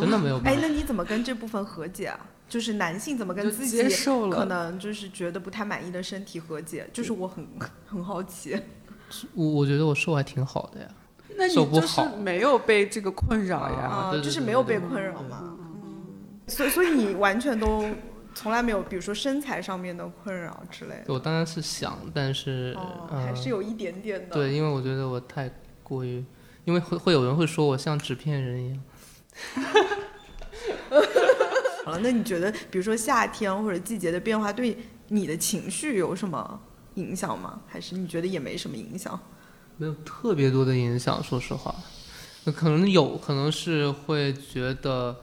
[0.00, 0.36] 真的没有。
[0.40, 0.50] 办法。
[0.50, 2.18] 哎，那你怎么跟这部分和解啊？
[2.52, 3.82] 就是男性怎么跟自己
[4.30, 7.48] 可能就是觉得不太满意的身体和解，就是我很
[7.86, 8.54] 很好奇。
[9.32, 10.88] 我我觉得我瘦还挺好的呀，
[11.38, 14.12] 那你就是没有被这个困扰呀？
[14.22, 15.56] 就是没有被困扰嘛。
[15.82, 16.04] 嗯，
[16.46, 17.88] 所以所以你完全都
[18.34, 21.14] 从来没有，比如说身材上面的困扰之类的。
[21.14, 22.76] 我当然是想，但是
[23.08, 24.34] 还是有一点点的。
[24.34, 25.50] 对，因为我觉得我太
[25.82, 26.22] 过于，
[26.66, 28.82] 因为会会有人会说我像纸片人一样。
[31.84, 34.76] 好了，那你觉得，比如说夏天或者季节的变化，对
[35.08, 36.60] 你的情绪有什么
[36.94, 37.60] 影响吗？
[37.66, 39.18] 还是你觉得也没什么影响？
[39.78, 41.74] 没有特别多的影响，说实话。
[42.44, 45.16] 那可能有可能是会觉得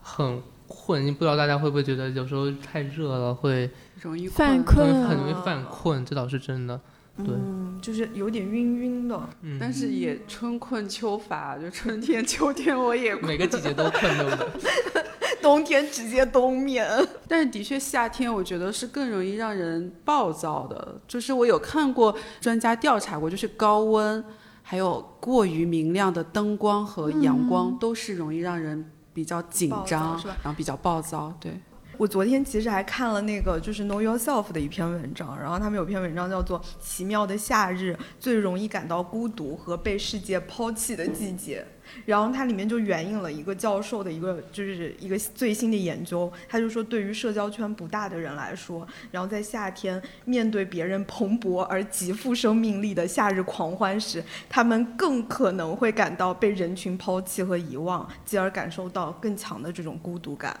[0.00, 3.70] 很困，不知道大家会不会觉得有时候太热了会
[4.00, 6.78] 容易犯困，困，很容易犯困，这倒是真的。
[7.18, 9.28] 对，嗯，就是有点晕晕的。
[9.42, 15.02] 嗯，但是也春困秋乏，就春天秋天我也每个季节都困，对不对？
[15.40, 16.86] 冬天直接冬眠。
[17.28, 24.24] 但是的确夏天我觉得是更容易让人暴躁的，就是我有看过专家调查过，就是高温
[24.62, 30.20] 还有过于明亮的灯光和阳光都是容易让人比较紧张？
[30.42, 31.52] 然后比较暴躁，对。
[31.96, 41.66] 我昨天其实还看了那个就是 Know Yourself 的一篇文章，然后他们有篇文章叫做《奇妙的夏日：最容易感到孤独和被世界抛弃的季节》，
[42.04, 60.58] 然后它里面就援引了一个教授的一个就是一个最新的研究，他就说对于社交圈不大的人来说，然后在夏天面对别人蓬勃而极富生命力的夏日狂欢时，他们更可能会感到被人群抛弃和遗忘，继而感受到更强的这种孤独感。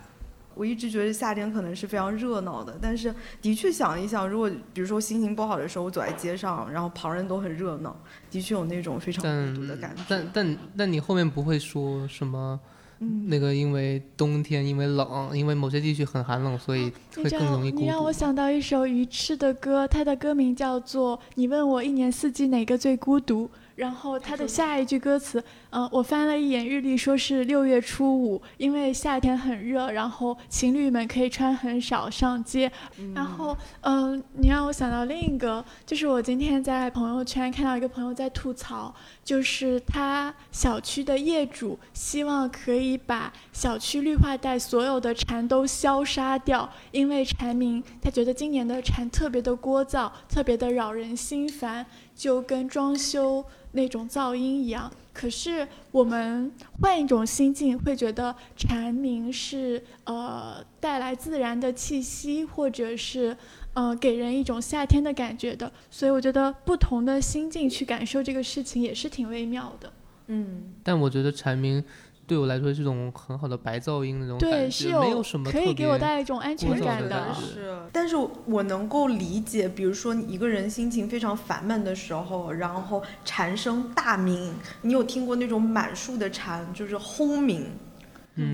[0.58, 7.96] 我一直觉得夏天可能是非常热闹的，但是的确想一想，如果比如说心情不好的时候，我走在街上，然后旁人都很热闹，
[8.28, 10.02] 的确有那种非常孤独的感觉。
[10.08, 12.58] 但但但你后面不会说什么？
[13.28, 17.82] 那个因为冬天，因为冷，因为某些地区很寒冷，所以会更容易孤独。
[17.84, 23.44] 你让我想到一首鱼翅的歌，它的歌名叫做《你问我一年四季哪个最孤独》。
[23.76, 32.70] 然后它的下一句歌词，嗯，我翻了一眼日历，说是六月初五，因为夏天很热，然后情侣们可以穿很少上街。
[33.14, 53.44] 然后，嗯，你让我想到另一个，就是我今天在朋友圈看到一个朋友在吐槽，就是他小区的业主希望可以把小区绿化带所有的蝉都消杀掉，因为蝉鸣，他觉得今年的蝉特别的聒噪，特别的扰人心烦，就跟装修。
[53.72, 63.36] 那种噪音一样，可是我们换一种心境，会觉得蝉鸣是呃带来自然的气息，或者是
[63.74, 65.72] 呃给人一种夏天的感觉的。
[65.90, 69.92] 所以我觉得不同的心境去感受这个事情也是挺微妙的。
[70.28, 71.82] 嗯，但我觉得蝉鸣。
[72.28, 77.34] 对我来说是种很好的白噪音那种感觉，没有什么可以给我带来一种安全感的。
[77.34, 78.14] 是，但是
[78.44, 87.64] 我能够理解，比如说一个人心情非常烦闷的时候，然后蝉声大鸣，你有听过那种满树的蝉就是轰鸣？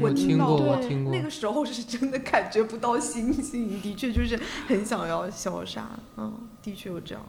[0.00, 1.12] 我听过，我听过。
[1.12, 5.90] 那个时候是真的感觉不到心情，的确就是很想要消杀。
[6.16, 6.32] 嗯，
[6.62, 7.22] 的确有这样。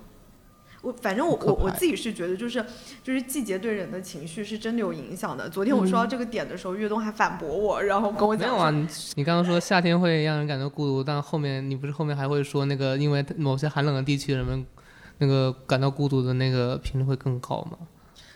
[0.85, 2.63] 我反正我我我自己是觉得就是
[3.03, 5.49] 就是季节对人的情绪是真的有影响的。
[5.49, 8.47] 昨天我说到这个点的时候，岳东还反驳我，然后跟我讲。
[8.47, 14.63] 没有啊，你刚刚说夏天会让人感到孤独，但后面你不是后面还会说那个因为某些寒冷的地区人们
[15.17, 17.79] 那个感到孤独的那个频率会更高吗？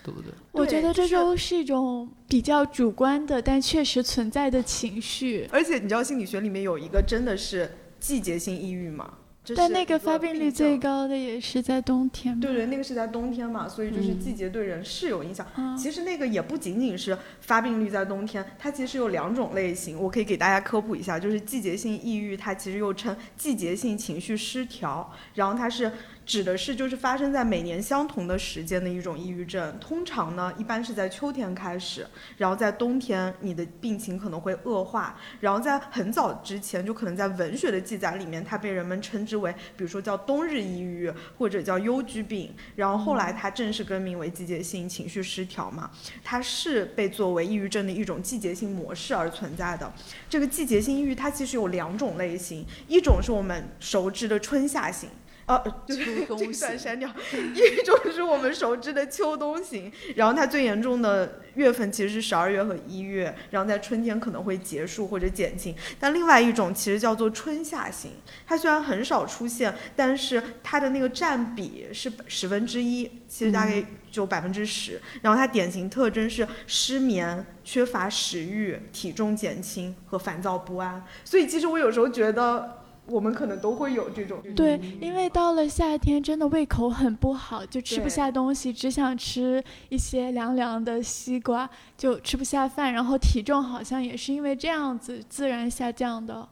[0.02, 0.32] 对不对？
[0.52, 5.46] 我觉得这都是一种比较主观的，但确实存在的情绪。
[5.52, 9.12] 而且你知道心理学里面有一个真的是季节性抑郁吗？
[9.56, 12.38] 但那个发病率最高的也是在冬天。
[12.38, 15.46] 对对，那个是在冬天嘛，所以就是季节对人是有影响。
[15.76, 25.90] 其实那个也不仅仅是发病率在冬天，它其实有两种类型，我可以给大家科普一下，就是季节性抑郁，它其实又称季节性情绪失调，然后它是。
[26.30, 45.90] 指的是就是发生在每年相同的时间的一种抑郁症，通常呢一般是在秋天开始，然后在冬天你的病情可能会恶化，然后在很早之前就可能在文学的记载里面，它被人们称之为，比如说叫冬日抑郁或者叫忧居病，然后后来它正式更名为季节性情绪失调嘛，
[46.22, 49.92] 它是被作为抑郁症的一种季节性模式而存在的。
[50.28, 55.08] 这个季节性抑郁它其实有两种类型，一种是我们熟知的春夏型。
[55.50, 57.08] 啊， 就是这段删掉。
[57.32, 65.74] 一种是我们熟知的秋冬型，然后它最严重的月份其实是十二月和一月，然后在春天可能会结束或者减轻。
[65.98, 68.12] 但另外一种其实叫做春夏型，
[68.46, 75.00] 它虽然很少出现，但是它的那个占比是十分之一，其实大概就百分之十。
[75.20, 81.04] 然后它典型特征是失眠、缺乏食欲、体重减轻和烦躁不安。
[81.24, 82.79] 所以其实我有时候觉得。
[83.10, 96.48] 我们可能都会有这种对，因为到了夏天，真的胃口很不好，就吃不下东西，只想吃一些凉凉的西瓜，就吃不下饭，然后体重好像也是因为这样子自然下降的。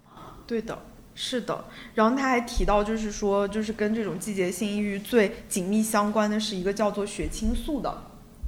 [0.47, 0.79] 对的，
[1.15, 1.65] 是的。
[1.95, 7.91] 然后他还提到，就是说，就是跟这种季节性抑郁最紧密相关的是一个叫做血清素的。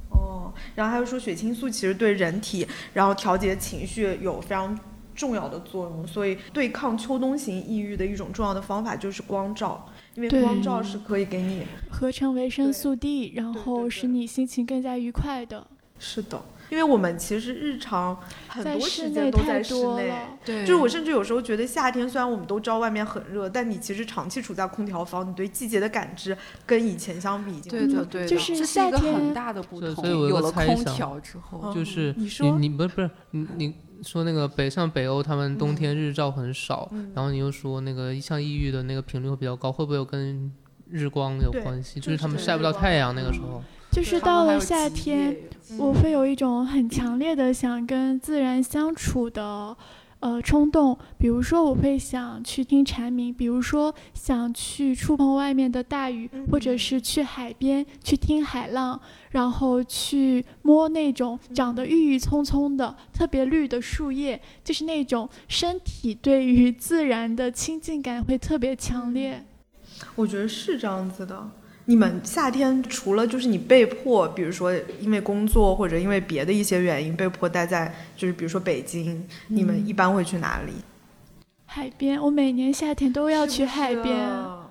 [0.09, 4.77] 哦，然后他又说，血清素其实对人体，然后调节情绪有非常。
[5.21, 15.67] 重要的作用，所以对抗秋冬型抑郁的一种重要的方法就是光照，因为光照是可以给你合成维生素 D，然后使你心情更加愉快的。
[15.99, 20.11] 是的，因为我们其实日常很多时间都在室内。
[20.43, 29.93] 对，就是我甚至有时候觉得夏天，虽然我们都知道外面很热，但你其实长期处在空调房，你对季节的感知跟以前相比已经对的不对的，就是这是一个夏天很大的不同。
[29.93, 40.51] 所以我有有了空调之后，嗯就是你说你不是不是你你说那个北像北欧，他们冬天日照很少，嗯然后你又说那个像抑郁的那个频率会比较高，会不会有跟
[40.89, 41.99] 日光有关系？
[41.99, 43.63] 就就是他们晒不到太阳那个时候。
[43.91, 45.35] 就是到了夏天，
[45.77, 49.75] 我会有一种很强烈的想跟自然相处的
[50.21, 58.99] 呃冲动，比如说我会想去听蝉鸣，比如说想去触碰外面的大雨，或者嗯是去海边去听海浪，
[59.31, 69.43] 然后去摸那种长得郁郁葱葱的、特别绿的树叶，就是那种身体对于自然的亲近感会特别强烈。
[70.15, 71.49] 我觉得是这样子的。
[71.91, 80.71] 你们夏天除了就是你被迫，比如说因为工作或者因为别的一些原因被迫待在，就是比如说北京，你们一般会去哪里？
[81.65, 84.17] 海边，我每年夏天都要是去海边。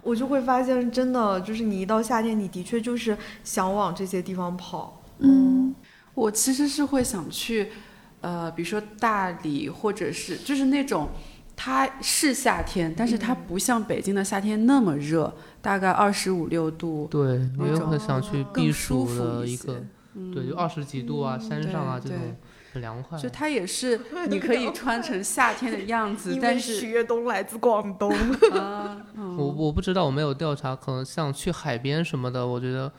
[0.03, 5.03] 我就会发现，真的就是你一到夏天，你的确就是想往这些地方跑。
[5.19, 5.75] 嗯，
[6.15, 7.69] 我其实是会想去，
[8.23, 11.07] 呃，比如说大理，或者是就是那种，
[11.63, 20.33] 它是夏天，但是它不像北京的夏天那么热，大概二十五六度，对，我也很想去避暑服一些的一个，嗯。
[20.33, 22.19] 对，就二十几度啊，山上啊这种
[22.73, 23.19] 很凉快。
[23.19, 28.11] 就它也是 你可以穿成夏天的样子， 但是许跃东来自广东，
[28.59, 29.37] 啊， 嗯。
[29.37, 32.91] 我我不知道，我没有调查，可能像去海边什么的，我觉得，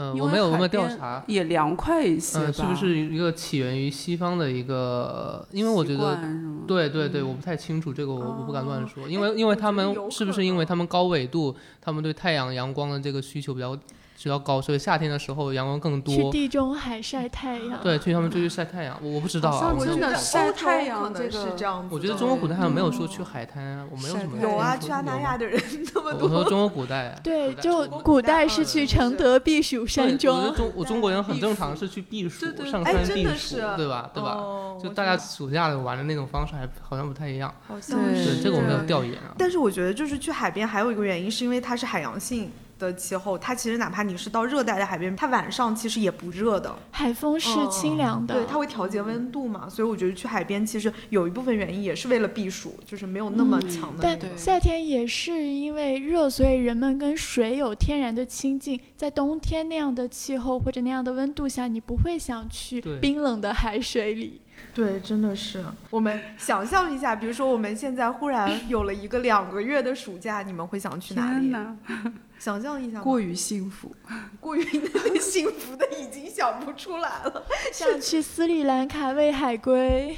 [0.00, 2.38] 呃，因为我没有我没有调查，也凉快一些？
[2.38, 5.46] 嗯，是不是一个起源于西方的一个？
[5.52, 6.18] 因为我觉得，
[6.66, 13.76] 对对对，我不太清楚这个，我我不敢乱哦说，因为哎因为他们是不是因为他们高纬度，他们对太阳阳光的这个需求比较
[14.22, 16.14] 比较高，所以夏天的时候阳光更多。
[16.14, 17.80] 去地中海晒太阳。
[17.82, 21.94] 对，去他们就去晒太阳，我我不知道啊，好像我真的晒太阳这个是这样子。
[21.94, 25.60] 我觉得中国古代好像没有说嗯去海滩啊，我没有什么有啊，去阿那亚的人
[25.94, 26.50] 那么多我说。
[26.50, 30.68] 中国古代，对，就古代是去承德避暑山庄我觉得庄。
[30.68, 34.10] 中我中国人很正常，是去避暑上山避暑真的是，对吧？
[34.12, 34.32] 对吧？
[34.32, 37.54] 哦就大家暑假的玩的那种方式还好像不太一样。
[37.66, 39.34] 好像是这个我没有调研啊。
[39.38, 49.68] 但是我觉得，就是去海边还有一个原因，是因为它是海洋性的气候，它其实哪怕你是到热带的海边，它晚上其实也不热的，海风是哦清凉的，对，它会调节温度嘛。
[49.68, 54.28] 所以我觉得去海边其实有一部分原因也是为了避暑，就是没有那么强的那个。
[54.28, 58.80] 对夏天也是因为热，所以人们跟水有天然的亲近。
[58.96, 64.40] 在冬天那样的气候或者那样的温度下，你不会想去冰冷的海水里。
[64.74, 65.64] 对，真的是。
[65.90, 71.50] 我们想象一下，比如说我们现在忽然有了一个两个月的暑假，你们会想去哪里？
[72.40, 73.94] 想象一下，过于幸福。
[74.40, 74.64] 过于
[75.20, 77.44] 幸福的已经想不出来了。
[77.70, 80.16] 想去斯里兰卡喂海龟，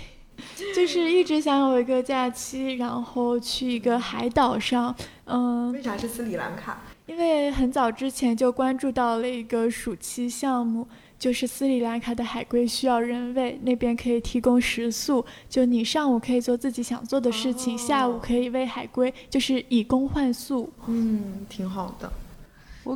[0.72, 6.80] 就是一直想有一个假期，然后去一个海岛上，嗯，为啥是斯里兰卡？
[7.06, 10.86] 因为很早之前就关注到了一个暑期项目，
[11.22, 20.68] 就是斯里兰卡的海龟需要人喂，那边可以提供食宿，就你上午可以做自己想做的事情，下午哦可以喂海龟，就是以工换宿。
[20.88, 22.12] 嗯，挺好的，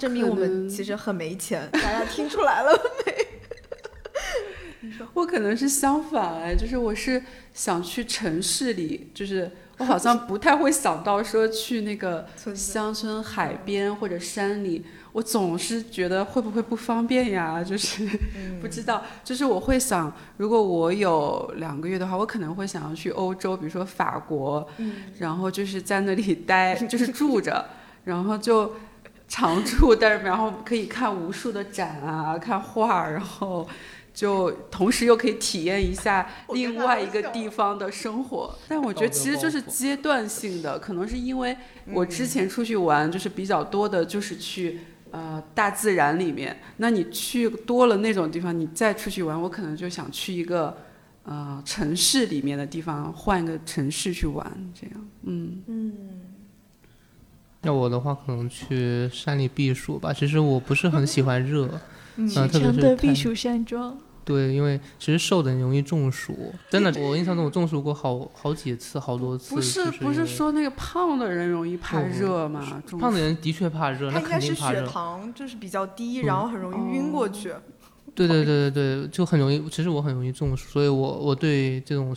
[0.01, 1.69] 证明我们其实很没钱。
[1.71, 2.73] 大家听出来了
[3.07, 4.99] 没？
[5.15, 7.23] 我可能是相反哎，就是我是
[7.55, 17.63] 想去城市里，就是我好像不太会想到说去那个乡村海边或者山里，我总是觉得会不会不方便呀？
[17.63, 18.59] 就是嗯。
[18.63, 24.93] 不知道，就是我会想，如果我有两个月的话，我可能会想要去欧洲，比如说法国，嗯。
[25.19, 27.65] 然后就是在那里待， 就是住着，
[28.05, 28.73] 然后就
[29.29, 33.69] 常住，但是然后可以看无数的展啊，看画，然后
[34.17, 38.53] 就同时又可以体验一下另外一个地方的生活。
[38.67, 41.57] 但我觉得其实就是阶段性的，可能是因为
[41.93, 44.81] 我之前出去玩就是比较多的，就是去。
[45.13, 50.77] 呃，大自然里面，那你去多了那种地方，你再出去玩，我可能就想去一个
[51.23, 55.63] 呃城市里面的地方，换一个城市去玩，这样，嗯。
[55.69, 55.93] 嗯，
[57.63, 60.13] 要我的话，可能去山里避暑吧。
[60.13, 61.71] 其实我不是很喜欢热，
[62.17, 63.97] 嗯啊特别承是避暑山庄，
[64.27, 69.55] 对，因为其实瘦的人容易中暑，真的，我印象中我中暑过好好几次，好多次。
[69.55, 72.83] 不是就不是说那个胖的人容易怕热吗？
[72.99, 74.87] 胖的人的确怕热，那它应该是血肯定怕热。
[74.89, 77.55] 糖就是比较低，嗯然后很容易晕过去。
[78.17, 82.13] 对对对对对，就很容易，其实我很容易中暑，所以我我对这种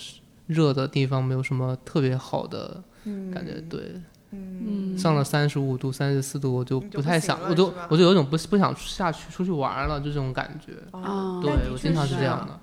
[0.48, 3.62] 热的地方没有什么特别好的嗯感觉。
[3.70, 4.02] 对，
[4.32, 10.74] 嗯，上了三十五度、三十四度，我就不太想，我就我就有种不不想下去出去玩了，就这种感觉。
[10.92, 12.54] 啊对我经常是这样的。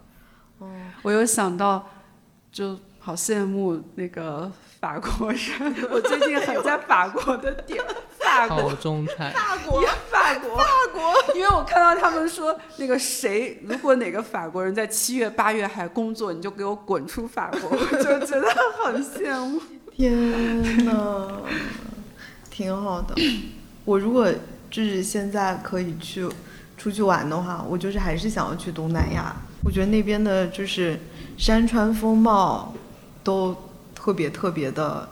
[0.59, 0.69] 哦
[1.03, 1.87] 我有想到，
[2.51, 4.51] 就好羡慕那个
[4.81, 5.41] 法国人。
[5.91, 7.81] 我最近很在法国的点，
[8.19, 18.49] 法国好中菜，法国，法国，法国，因为我看到他们说那个谁，如果哪个法国人在七月八月还工作，你就给我滚出法国，我就觉得
[18.85, 19.61] 很羡慕。
[19.97, 21.27] 天呐，
[22.51, 23.15] 挺好的。
[23.87, 24.31] 我如果
[24.71, 26.29] 就是现在可以去
[26.77, 29.35] 出去玩的话，我就是还是想要去东南亚。
[29.65, 31.01] 我觉得那边的就是
[31.39, 32.75] 山川风貌
[33.25, 33.57] 都
[33.95, 35.09] 特别特别的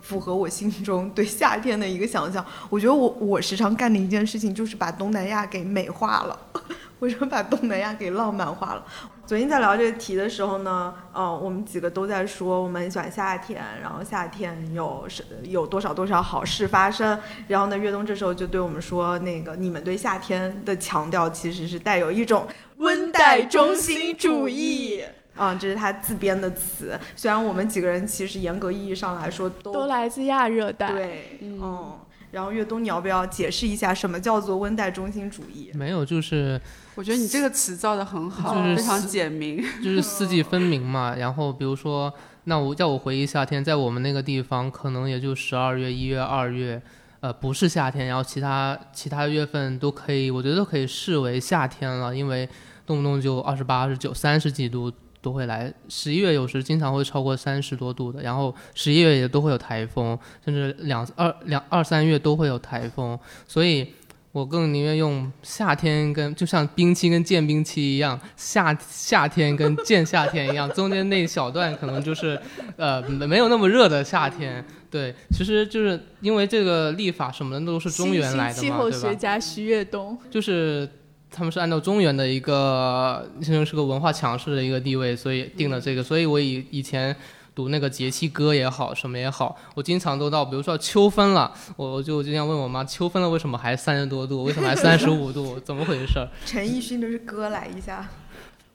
[0.00, 2.44] 符合我心中对夏天的一个想象。
[2.68, 6.36] 我觉得我我时常干的一件事情就是把东南亚给美化了，
[6.98, 8.84] 或者把东南亚给浪漫化了。
[9.32, 17.18] 昨天在聊这个题的时候呢，呃，我们几个都在说我们很喜欢夏天，然后夏天有是有多少多少好事发生。
[17.48, 25.02] 然后呢，岳东这时候就对我们说，那个你们对夏天的强调其实是带有一种温带中心主义。
[25.36, 27.00] 嗯、这是他自编的词。
[27.16, 30.92] 虽然我们几个人其实严格意义上来说都都来自亚热带。
[30.92, 31.98] 对，嗯。
[32.32, 35.70] 然后岳东，你要不要解释一下什么叫做温带中心主义？
[35.74, 36.58] 没有，就是
[36.94, 39.64] 我觉得你这个词造的很好，就是非常简明。
[39.82, 41.16] 就是四季分明嘛。
[41.16, 42.12] 然后比如说，
[42.44, 46.82] 那我叫我回忆夏天，在我们那个地方可能也就十二月、一月、二月，
[47.20, 48.06] 呃，不是夏天。
[48.08, 52.46] 然后其他其他月份都可以，我觉得都可以视为夏天了，因为
[52.84, 55.72] 动不动就二十八、二十九、三十几度都会来。
[55.88, 63.18] 十一月有时经常会超过三十多度的，然后十一月也都会有台风，甚至两二两二三月都会有台风，
[63.48, 63.94] 所以。
[64.32, 72.40] 我更宁愿用夏天跟就像冰期跟见兵期一样，夏夏天跟见夏天一样，中间那一小段可能就是，
[72.76, 74.64] 呃，没没有那么热的夏天。
[74.90, 78.90] 对，其实就是因为这个历法什么的都是中原来的嘛，气候？
[78.90, 80.88] 学家徐跃东，就是
[81.30, 86.02] 他们是按照中原的一个，现在是个文化强势的一个地位，所以定了这个。
[86.02, 87.14] 所以我以以前
[87.54, 94.44] 读那个节气歌也好，什么也好，我经常都到，比如说秋分了，我我就经常问我妈，秋分了为什么还三十多度？
[94.44, 95.60] 为什么还三十五度？
[95.64, 96.28] 怎么回事儿？
[96.46, 98.08] 陈奕迅的是歌来一下，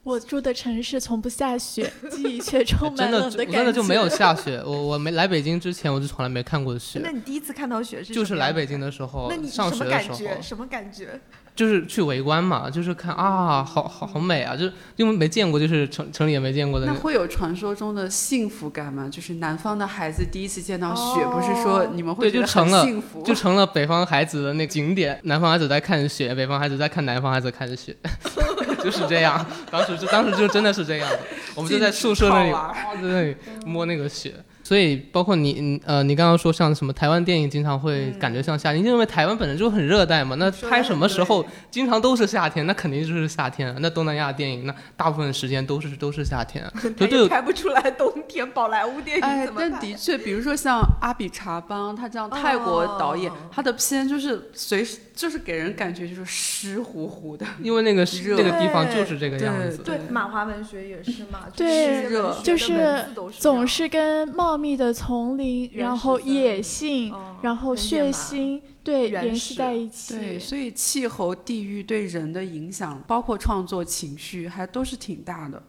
[0.04, 3.52] 我住的城市从不下雪， 记忆却充满真的感觉。
[3.52, 10.42] 真的就没有下雪，我我没来北京之前我就从来没看过雪那，你第一次看到雪是就是来北京的时候那你上什么学的时候，感觉？
[10.42, 11.20] 什么感觉？
[11.58, 19.10] 就是去围观嘛，就是看啊，好好好美啊，就是因为没见过，就是城城里也没见过的那那会有传说中的幸福感吗？
[19.12, 23.24] 就是南方的孩子第一次见到雪，不是说你们会对觉得就成了很幸福？
[23.24, 27.98] 就成了北方孩子的那个景点，南方孩子在看雪，北方孩子在看南方孩子看雪，
[28.84, 29.44] 就是这样。
[29.72, 31.20] 当时就当时就真的是这样的，
[31.56, 32.52] 我们就在宿舍那里，
[33.02, 33.36] 在那里
[33.66, 34.36] 摸那个雪。
[34.68, 43.74] 所以包括你，你呃，你刚刚说像什么台湾电影经常会感觉像夏天，因为台湾本身就很热带嘛，那拍什么时候经常都是夏天，那肯定就是夏天。
[43.80, 49.54] 那东南亚电影那大部分时间都是都是夏天， 他就对拍不出来冬天宝莱坞电影？
[49.58, 57.46] 但的确，比如说像阿比查邦，他这样泰国导演，哦他的片就是随时就是给人感觉就是湿乎乎的。
[57.64, 59.78] 因为那个 热那个地方就是这个样子。
[59.78, 64.28] 对，马华文学也是嘛，对就是文学就是总是跟
[64.58, 70.18] 茂密的丛林，然后野性，嗯然后血腥，对联系在一起。
[70.18, 75.62] 对，所以气候、地域对人的影响，包括创作情绪，还都是挺大的。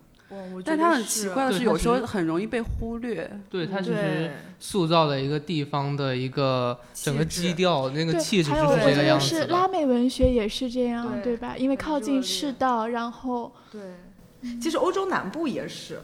[0.64, 3.30] 但它很奇怪的是，有时候很容易被忽略。
[3.50, 9.26] 对，它其对实塑造了一个地方的一个整个基调，那个，气质就是这个我觉得样子。
[9.26, 11.54] 是拉美文学也是这样，对对吧？
[11.58, 13.82] 因为靠近赤道，然后对，
[14.58, 16.00] 其实欧洲南部也是。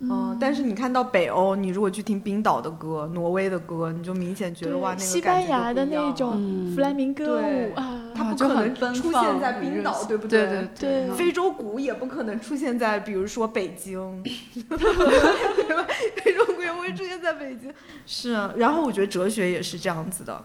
[0.00, 0.08] 嗯。
[0.10, 7.66] 嗯，但是你看到北欧，你如果去听冰岛的歌、挪威的歌，你就明显觉得哇，那，个西班感觉就牙的那种弗莱明歌对。
[7.68, 10.44] 舞啊，它不可能出现在冰岛，对不对？
[10.44, 11.06] 不对对。
[11.08, 11.10] 对。
[11.16, 15.86] 非洲鼓也不可能出现在，比如说北京，对吧？
[16.22, 17.72] 非洲鼓也不会出现在北京。
[18.06, 20.44] 是啊，然后我觉得哲学也是这样子的，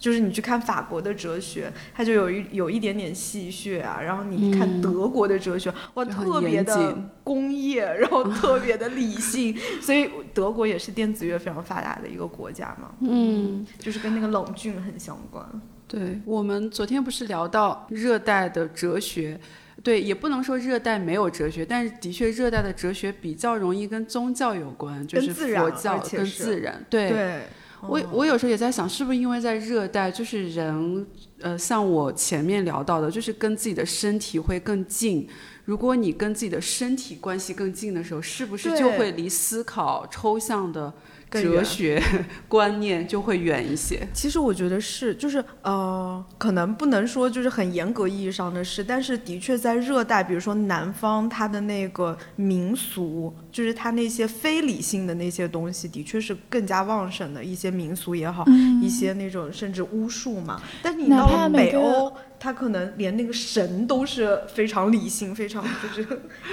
[0.00, 4.80] 就是你去看法国的哲学，它就有一有一点点戏谑啊，然后你看嗯。
[4.80, 15.44] 德国的哲学，哇，特别的工业， 然后特别的理性， 所以德国也是电子乐非常发达的一个国家嘛，嗯，就是跟那个冷峻很相关。
[15.86, 19.38] 对，我们昨天不是聊到热带的哲学，
[19.82, 26.84] 对，也不能说热带没有哲学，但是的确热带的哲学比较容易跟宗教有关，就是跟自然佛教跟自然。
[26.88, 27.42] 对，对，
[27.86, 31.06] 我嗯我有时候也在想，是不是因为在热带，就是人
[31.40, 35.26] 呃，像我前面聊到的，就是跟自己的身体会更近。
[35.64, 40.92] 如果你跟自己的身体关系更近的时候，是不是就会离思考抽象的？
[41.30, 42.02] 哲学
[42.48, 44.06] 观念就会远一些。
[44.12, 58.44] 其实我觉得是，就是呃，可能不能说就是很严格意义上的是，但是的确在热带，比如说南方，它的那个民俗，就是它那些非理性的那些东西，的确是更加旺盛的一些民俗也好，
[58.82, 60.60] 一些那种甚至巫术嘛。
[60.82, 66.02] 但是你到了北欧，它可能连那个神都是非常理性、非常就是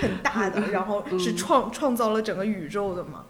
[0.01, 3.25] 很大的，然后是创创造了整个宇宙的嘛。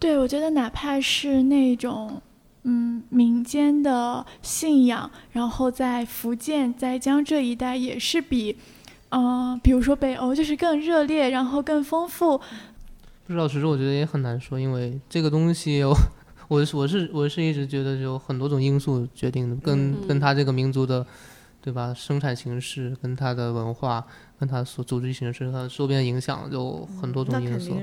[0.00, 2.22] 对，我觉得哪怕是那种，
[2.62, 8.56] 嗯，民间的信仰，然后在福建、在江浙一带也是比，
[9.10, 12.38] 嗯，比如说北欧就是更热烈，然后更丰富。
[12.38, 15.94] 不知道，其实我觉得也很难说，因为这个东西， 我
[16.48, 21.06] 我我是我是一直觉得有很多种因素决定的，跟跟他这个民族的，
[21.60, 21.92] 对吧？
[21.92, 24.06] 生产形式跟他的文化。
[24.40, 27.76] 跟它所组织形式、它周边影响有很多种因素。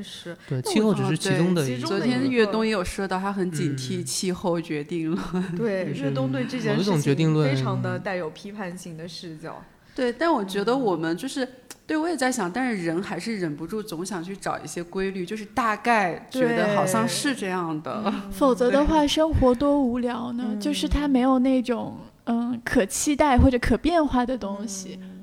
[0.50, 1.78] 对，气候只是其中的一。
[1.78, 5.56] 昨天越冬也有说到，他很警惕气候决定论。
[5.56, 9.64] 对， 越冬对这件事情非常的带有批判性的视角。
[9.94, 11.48] 对，但我觉得我们就是，
[11.86, 18.12] 对我也在想，但是人还是忍不住总想去找一些规律，就是大概觉得好像是这样的。
[18.32, 20.56] 否则的话，生活多无聊呢？
[20.60, 25.00] 就是它没有那种嗯可期待或者可变化的东西。
[25.02, 25.17] 嗯，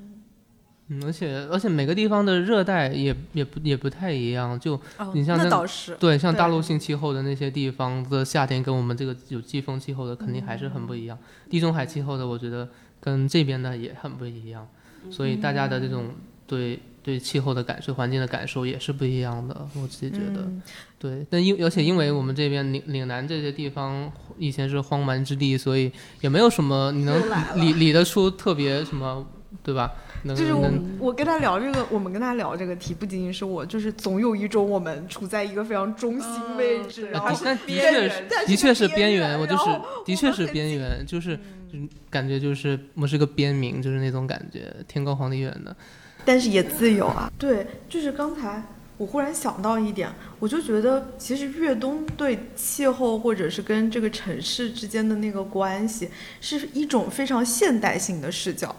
[1.03, 4.79] 而且而且每个地方的热带也也不也不太一样，就
[5.13, 11.17] 你像那倒是对，像大陆性气候的那些地方的夏天，跟我们这个有季风气候的肯定还是很不一样。
[11.49, 12.69] 地中海气候的，我觉得
[12.99, 14.67] 跟这边的也很不一样，
[15.09, 16.13] 所以大家的这种
[16.45, 19.67] 对对气候的感受、环境的感受也是不一样的。
[19.75, 20.47] 我自己觉得，
[20.99, 27.19] 对，但因而且因为我们这边岭岭南这些地方以前是荒蛮之地，所以也没有什么你能
[27.55, 29.25] 理理得出特别什么，
[29.63, 29.91] 对吧？
[30.23, 39.63] 就是我，我跟他聊这个，我们跟他聊这个题，不仅仅是我，就是总有一种我们处在一个非常中心位置，然后的确是的确是边缘，我就是
[40.03, 41.37] 的确是边缘，就是
[41.71, 41.77] 就
[42.09, 45.75] 感觉就是我是个边民，就是那种感觉，天高皇帝远的，
[46.25, 47.31] 但是也自由啊。
[47.37, 48.63] 对，就是刚才
[48.97, 56.09] 我忽然想到一点，我就觉得其实越冬对气候或者是跟这个城市之间的那个关系，
[56.41, 58.75] 是一种非常现代性的视角。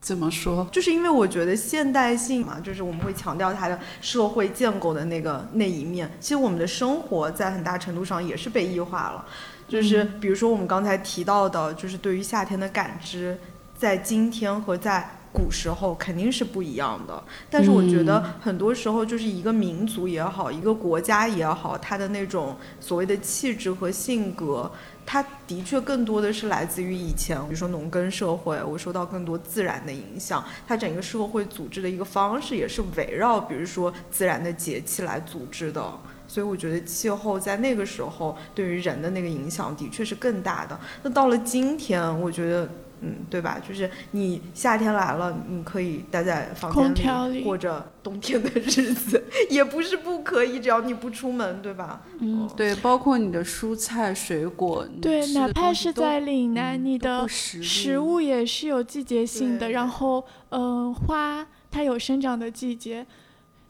[0.00, 0.68] 怎么说？
[0.70, 6.08] 就是因为我觉得现代性嘛，就是我们会强调它的社会建构的那个那一面。
[6.20, 9.24] 其实我们的生活在很大程度上也是被异化了。
[9.66, 13.36] 就是比如说我们刚才提到的，就是对于夏天的感知，
[13.76, 17.20] 在今天和在古时候肯定是不一样的。
[17.50, 24.70] 但是我觉得很多时候就是一个民族也好，一个国家也好，它的那种所谓的气质和性格。
[25.06, 30.44] 它的确更多的是来自于以前，比如说农耕社会，我受到更多自然的影响。
[30.66, 35.82] 它整个社会组织的一个方式也是围绕，比如说自然的节气来组织的。
[36.26, 40.78] 所以我觉得气候在那个时候对于人的那个影响的确是更大的。
[41.04, 42.68] 那到了今天，我觉得。
[43.06, 43.60] 嗯，对吧？
[43.66, 52.02] 就是你夏天来了，你可以待在房间里过着冬天的日子， 也不是不可以，只要你不出门，对吧？
[52.18, 59.70] 嗯，对，包括你的蔬菜水果，对，哪怕是在岭南，你的食物也是有季节性的。
[59.70, 63.06] 然后，嗯，花它有生长的季节，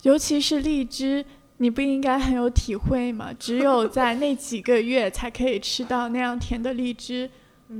[0.03, 1.25] 尤其是荔枝，
[1.59, 3.31] 你不应该很有体会吗？
[3.39, 7.29] 只有在那几个月才可以吃到那样甜的荔枝。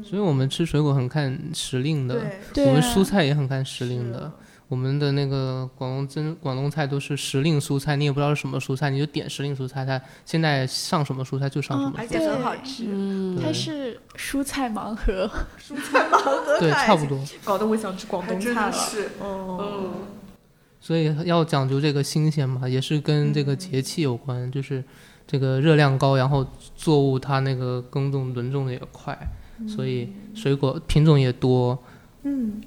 [0.03, 2.15] 所以我们吃水果很看时令的，
[2.57, 4.33] 我们蔬菜也很看时令的。
[4.69, 12.85] 我们的那个广东真广东菜都是时令蔬菜，你也不知道是什么蔬菜，你就点时令蔬菜，它现在上什么蔬菜就上什么蔬菜，而且很好吃。
[12.89, 15.31] 嗯，它是蔬菜盲盒，
[15.61, 17.17] 蔬菜盲盒， 对，差不多。
[17.45, 18.73] 搞得我想吃广东菜了。
[18.73, 19.91] 是，嗯。
[20.81, 24.83] 所以要讲究这个新鲜嘛，也是跟这个节气有关，就是
[25.29, 29.17] 这个热量高，然后作物它那个耕种轮种的也快。
[29.67, 31.79] 所以水果品种也多，
[32.25, 32.61] 嗯，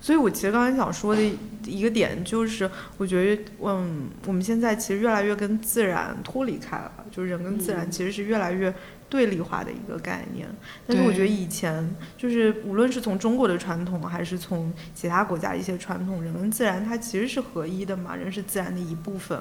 [0.00, 1.22] 所以我其实刚才想说的
[1.64, 8.72] 一个点就是，我觉得，嗯，我们现在其实越来越跟自然脱离开了，就是人跟自然其实是越来越
[9.08, 10.46] 对立化的一个概念。
[10.86, 19.38] 但是我觉得以前就是无论是从中国的传统，还是从其他国家一些传统，人跟自然它其实是合一的嘛，人是自然的一部分。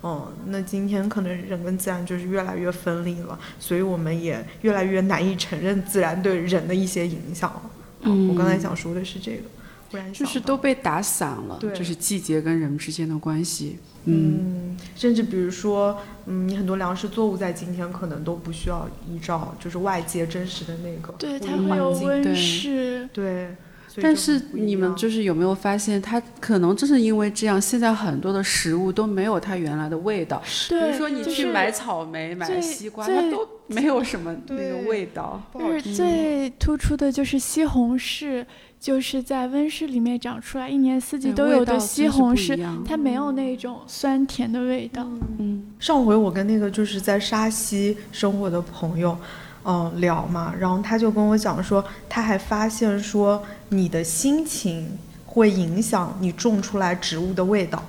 [0.00, 7.62] 哦，那今天可能人跟自然就是越来越分离了，所以我们也越来越难以承认自然对人的一些影响了。
[8.02, 9.42] 嗯，我刚才想说的是这个，
[9.90, 13.78] 不然就是都被打散了，就是季节跟人之间的关系。
[14.06, 23.54] 嗯，甚至比如说，嗯，你很多粮食作物在今天可能都不需要依照就是外界真实的那个对，它会有温室，对。
[24.00, 30.40] 但是你们就是有没有发现，它可能正是因为这样，现在很多的食物都没有它原来的味道。
[30.68, 35.42] 比如说你去买草莓、买西瓜，它都没有什么那个味道。
[35.54, 38.44] 就是最突出的就是西红柿，
[38.78, 45.04] 就是在温室里面长出来，一年四季都有的西红柿，它没有那种酸甜的味道。
[45.38, 49.16] 嗯，上回我跟那个就是在沙溪生活的朋友。
[49.64, 54.88] 嗯，聊嘛，然后他就跟我讲说，他还发现说，你的心情
[55.26, 57.84] 会影响你种出来植物的味道，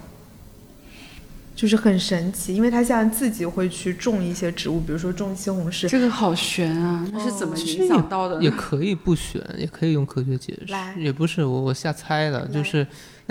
[1.55, 5.87] 就是很神奇，因为他现在自己会去种一些植物，比如说种西红柿。
[5.87, 8.41] 这个好悬啊，那是怎么影响到的？
[8.43, 12.85] 也可以不悬，也可以用科学解释，也不是我我瞎猜的，就是。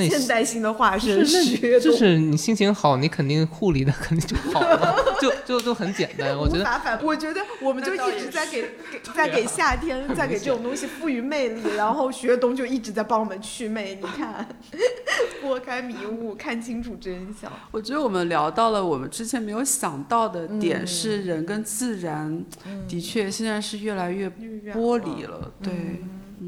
[0.09, 6.37] 现代性的化身学，就是你心情好，你肯定护理的肯定就好了，就就就很简单。
[6.37, 8.71] 我觉得，我觉得我们就一直在给
[9.15, 13.99] 在给夏天在给这种东西赋予魅力，然后学东就一直在帮我们祛魅。
[14.01, 14.47] 你看，
[15.43, 17.51] 拨开迷雾，看清楚真相。
[17.71, 22.45] 我觉得我们聊到了我们之前没有想到的点，是人跟自然
[22.89, 24.31] 的确现在是越来越
[24.75, 25.53] 剥离了。
[25.63, 25.73] 对。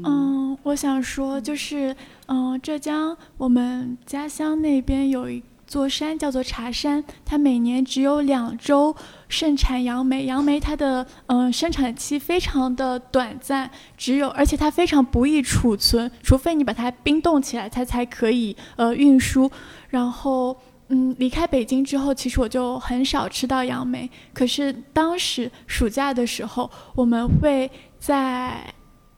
[0.03, 1.95] 嗯，我想说，就是，
[2.27, 8.95] 嗯，浙江我们家乡那边有一座山叫做茶山，它每年只有两周
[9.29, 10.25] 盛产杨梅。
[10.25, 19.49] 杨梅它的嗯生产期非常的短暂，只有而且它非常不易储存，除非你把它冰冻起来，它才可以呃运输。
[19.89, 24.09] 然后嗯，离开北京之后，其实我就很少吃到杨梅。
[24.33, 27.69] 可是当时暑假的时候，我们会
[27.99, 28.73] 在。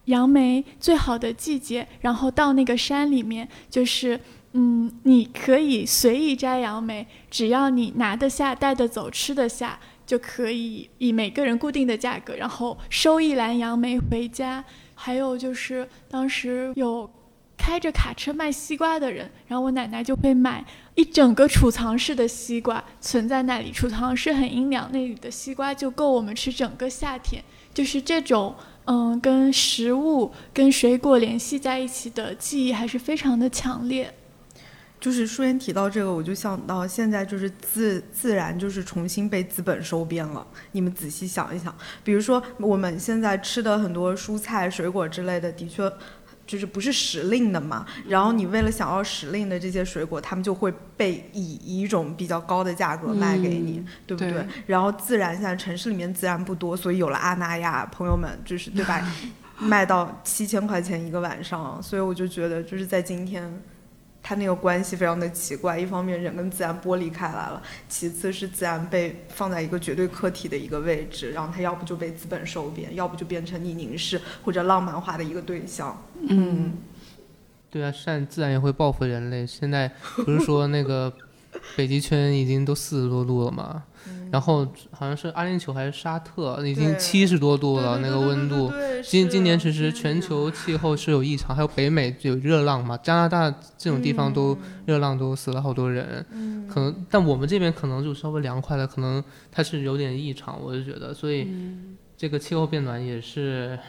[0.06, 4.20] 杨梅最好的季节，然后到那个山里面，就是，
[4.54, 14.64] 嗯，你可以随意摘杨梅，只要你拿得下、带得走、吃得下，就可以以每个人固定的价格，然后收一篮杨梅回家。
[14.94, 17.10] 还有就是当时有
[17.58, 27.44] 开着卡车卖西瓜的人，然后我奶奶就会买一整个储藏室的西瓜存在那里，储藏室很阴凉，那里的西瓜就够我们吃整个夏天。
[27.74, 28.56] 就是这种。
[28.86, 34.14] 嗯，跟食物、跟水果联系在一起的记忆还是非常的强烈。
[34.98, 40.46] 就是舒言提到这个，我就想到现在就是自自然就是重新被资本收编了。
[40.72, 45.92] 你们仔细想一想，比如说我们现在吃的很多蔬菜、水果之类的，的确。
[46.46, 54.46] 就是不是时令的嘛，然后你为了想要时令的这些水果，他们就会被以以一种比较高的价格卖给你，对不对？
[54.66, 59.02] 然后自然现在城市里面自然不多，所以有了阿那亚，朋友们就是对吧？
[59.58, 63.62] 卖到七千块钱一个晚上，所以我就觉得就是在今天。
[64.28, 76.04] 它那个关系非常的奇怪，一方面人跟自然剥离开来了，其次是自然被放在一个绝对客体的一个位置，然后它要不就被资本收编，要不就变成你凝视或者浪漫化的一个对象。
[76.28, 76.74] 嗯，
[77.70, 79.46] 对啊，善自然也会报复人类。
[79.46, 81.14] 现在不是说那个
[81.76, 83.84] 北极圈已经都四十多度了吗？
[84.36, 88.70] 然后好像是阿联酋还是沙特，已经七十多度了，那个温度。
[89.02, 96.04] 今今年其实全球气候是有异常，还有北美有热浪嘛，加拿大这种地方都热浪都死了好多人。
[96.70, 101.48] 可能但我们这边可能就稍微凉快了，可能它是有点异常，我就觉得，所以
[102.18, 103.80] 这个气候变暖也是，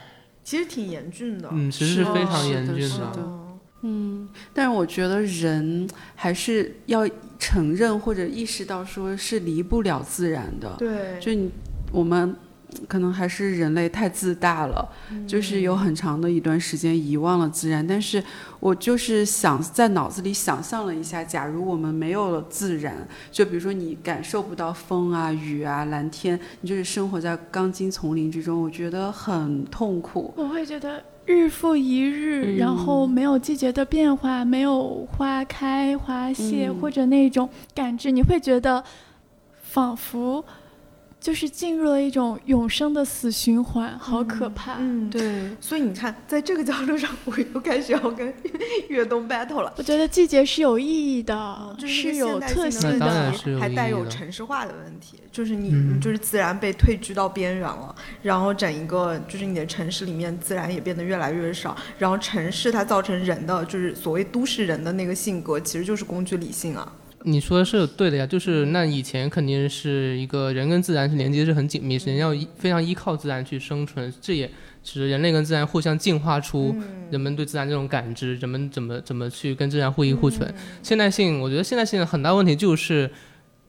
[0.44, 1.49] 其实挺严峻的。
[1.51, 3.18] 嗯，其实是非常严峻的。
[3.82, 7.05] 嗯，但是我觉得人还是要
[7.39, 10.74] 承认或者意识到，说是离不了自然的。
[10.78, 11.51] 对，就你
[11.93, 12.34] 我们
[12.89, 14.87] 可能还是人类太自大了，
[15.26, 17.87] 就是有很长的一段时间遗忘了自然。
[17.87, 18.22] 但是
[18.61, 30.34] 我就是想在脑子里想象了一下，假如我们没有了自然，就比如说你感受不到风啊、雨啊、蓝天，你就是生活在钢筋丛林之中，我觉得很痛苦。
[30.37, 31.03] 我会觉得。
[31.27, 38.83] 日复一日，然后没有季节的变化，没有花开花谢，或者那种感知，你会觉得
[39.61, 40.45] 仿佛。
[41.27, 44.77] 就是进入了一种永生的死循环，好可怕。
[44.79, 45.51] 嗯，对。
[45.61, 48.33] 所以你看，在这个角度上，我又开始要跟
[48.87, 49.74] 越冬 battle 了。
[49.77, 55.18] 我觉得季节是有意义的，是有特性的，还带有城市化的问题。
[55.33, 66.93] 就是你，就是自然被退居到边缘了，然后整一个就是你的城市里面自然也变得越来越少，然后城市它造成人的就是所谓都市人的那个性格，其实就是工具理性啊。
[67.29, 74.49] 你说的是对的呀，就是那以前肯定是一个人跟自然是连接是很紧密，人要非常依靠自然去生存，这也
[74.85, 76.72] 是人类跟自然互相进化出
[77.11, 80.55] 人们对自然这种感知，人们怎么怎么去跟自然互依互存。
[80.85, 83.11] 现代性，我觉得现代性的很大问题就是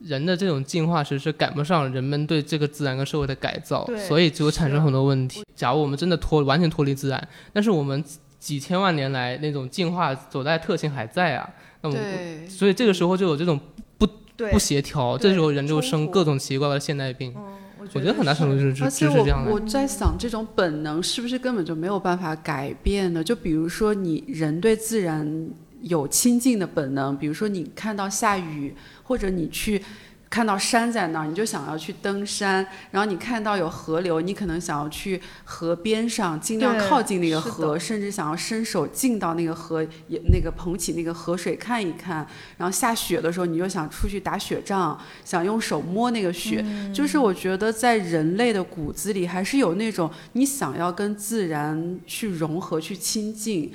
[0.01, 5.43] 人的这种进化其实是赶不上人们对这个自然跟社会的改造，所以就产生很多问题。
[5.55, 8.03] 假如我们真的脱完全脱离自然，但是我们。
[8.39, 11.49] 几千万年来那种进化走在特性还在啊。
[11.89, 13.59] 那么，对，所以这个时候就有这种
[13.97, 14.07] 不
[14.51, 17.33] 不协调，这时候人就生各种奇奇怪怪的现代病。
[17.35, 17.43] 嗯，
[17.79, 19.51] 我我觉得很大程度就是而且就是这样的。
[19.51, 23.23] 我我在想，这种本能是不是根本就没有办法改变的？
[23.23, 25.49] 就比如说，你人对自然
[25.81, 28.73] 有亲近的本能，比如说你看到下雨，
[29.03, 29.81] 或者你去。
[30.29, 42.27] 看到山在那儿，你就想要去登山；然后你看到有河流，你可能想要去河边上，尽量靠近那个河，甚至想要伸手进到那个河，也那个捧起那个河水看一看。
[42.57, 46.61] 然后下雪的时候，你就想出去打雪仗，想用手摸那个雪。
[46.63, 53.71] 嗯就是我觉得在人类的骨子里，还是有那种你想要跟自然去融合、去亲近。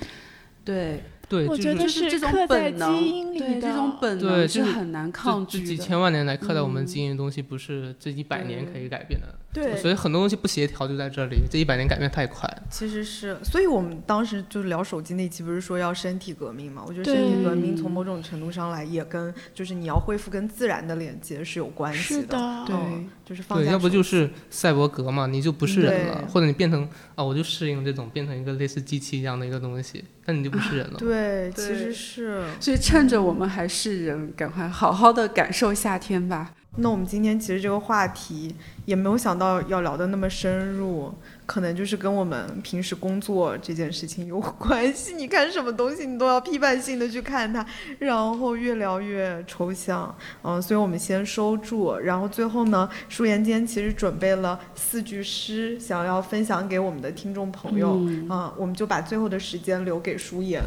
[0.64, 1.02] 对，
[1.32, 5.64] 对，我觉得就是是这种本能基因里对，这种本能就是很难这这抗拒的。
[5.64, 9.34] 几千万年来刻在我们嗯基因的东西，不是这一百年可以改变的。
[9.52, 12.48] 对，所以很多东西不协调就在这里，这一百年改变太快。
[12.70, 16.82] 其实是，所以我们当时就是聊手机那期，不是说要身体革命嘛？
[16.86, 30.98] 我觉得身体革命从某种程度上来，也跟就是你要恢复跟自然的连接是有关系是的，对嗯就是放对，要不就是赛博格嘛，你就不是人了，或者你变成啊，我就适应这种变成一个类似机器一样的一个东西，那你就不是人了。
[30.98, 32.42] 对，其实是。
[32.58, 36.52] 所以趁着我们还是人，赶快好好的感受夏天吧。
[36.76, 38.54] 那我们今天其实这个话题
[38.86, 41.12] 也没有想到要聊的那么深入，
[41.44, 45.12] 可能就是跟我们平时工作这件事情有关系。
[45.14, 47.64] 你看什么东西，你都要批判性的去看它，
[47.98, 50.16] 然后越聊越抽象。
[50.42, 57.96] 嗯，所以我们先收住，然后最后呢，舒言今天其实准备了四句诗，想要分享给我们的听众朋友。
[57.96, 60.62] 嗯嗯，我们就把最后的时间留给舒言。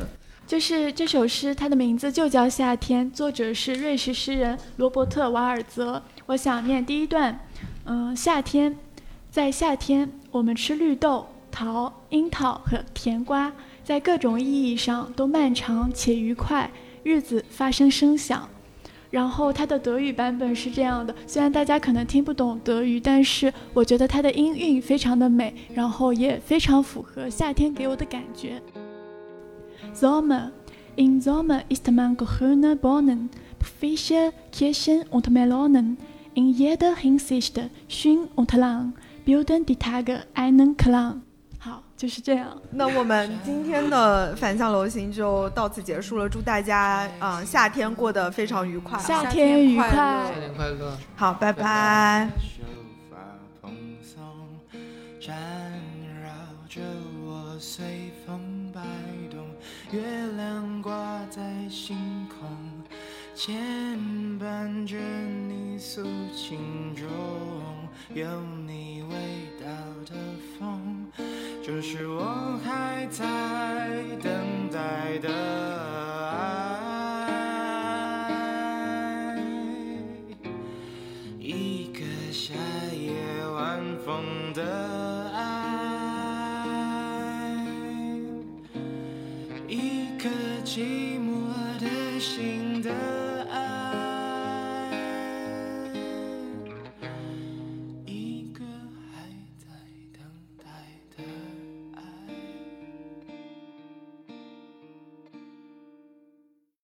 [0.48, 6.02] 就是这首诗，它的名字就叫《夏天》，作者是瑞士诗人罗伯特·瓦尔泽。
[6.28, 7.40] 我想念第一段，
[7.86, 8.78] 嗯，夏天，
[9.32, 13.52] 在夏天，我们吃绿豆、桃、樱桃和甜瓜，
[13.84, 16.70] 在各种意义上都漫长且愉快，
[17.02, 18.48] 日子发生声响。
[19.10, 28.62] 然后它的德语版本是这样的，虽然大家可能听不懂德语，但是我觉得它的音韵非常的美，然后也非常符合夏天给我的感觉。
[29.96, 30.52] Sommer.
[30.98, 33.30] In Sommer ist man grüne Bohnen,
[33.80, 35.98] Fische, Kirschen und Melonen.
[36.34, 38.94] In jeder Hinsicht schön und lang,
[39.26, 41.22] bilden die Tage einen Klang.
[41.58, 42.62] 好，就是这样。
[42.72, 49.00] 那我们今天的反向流行就到此结束了，祝大家啊、呃夏天过得非常愉快。
[49.00, 50.98] 夏天愉快夏天快乐。
[51.16, 52.30] 好，拜拜。
[52.38, 52.64] 秀
[53.10, 53.18] 发
[53.62, 53.72] 蓬
[54.02, 54.22] 松，
[55.20, 55.36] 缠
[56.22, 56.30] 绕
[56.70, 56.82] 着
[57.26, 58.15] 我随风摆动。
[59.96, 60.02] 月
[60.36, 60.92] 亮挂
[61.30, 62.46] 在星空，
[63.34, 63.56] 牵
[64.38, 64.98] 绊着
[65.48, 66.04] 你诉
[66.36, 67.08] 情衷，
[68.14, 68.28] 有
[68.68, 69.16] 你味
[69.58, 69.66] 道
[70.06, 70.14] 的
[70.60, 71.08] 风，
[71.64, 73.24] 就是我还在
[74.22, 75.30] 等待的
[76.30, 76.36] 爱。
[81.40, 82.02] 一个
[82.34, 82.54] 夏
[82.92, 83.14] 夜
[83.48, 84.22] 晚风
[84.54, 85.25] 的
[90.26, 90.32] 颗
[90.64, 92.90] 寂寞的心的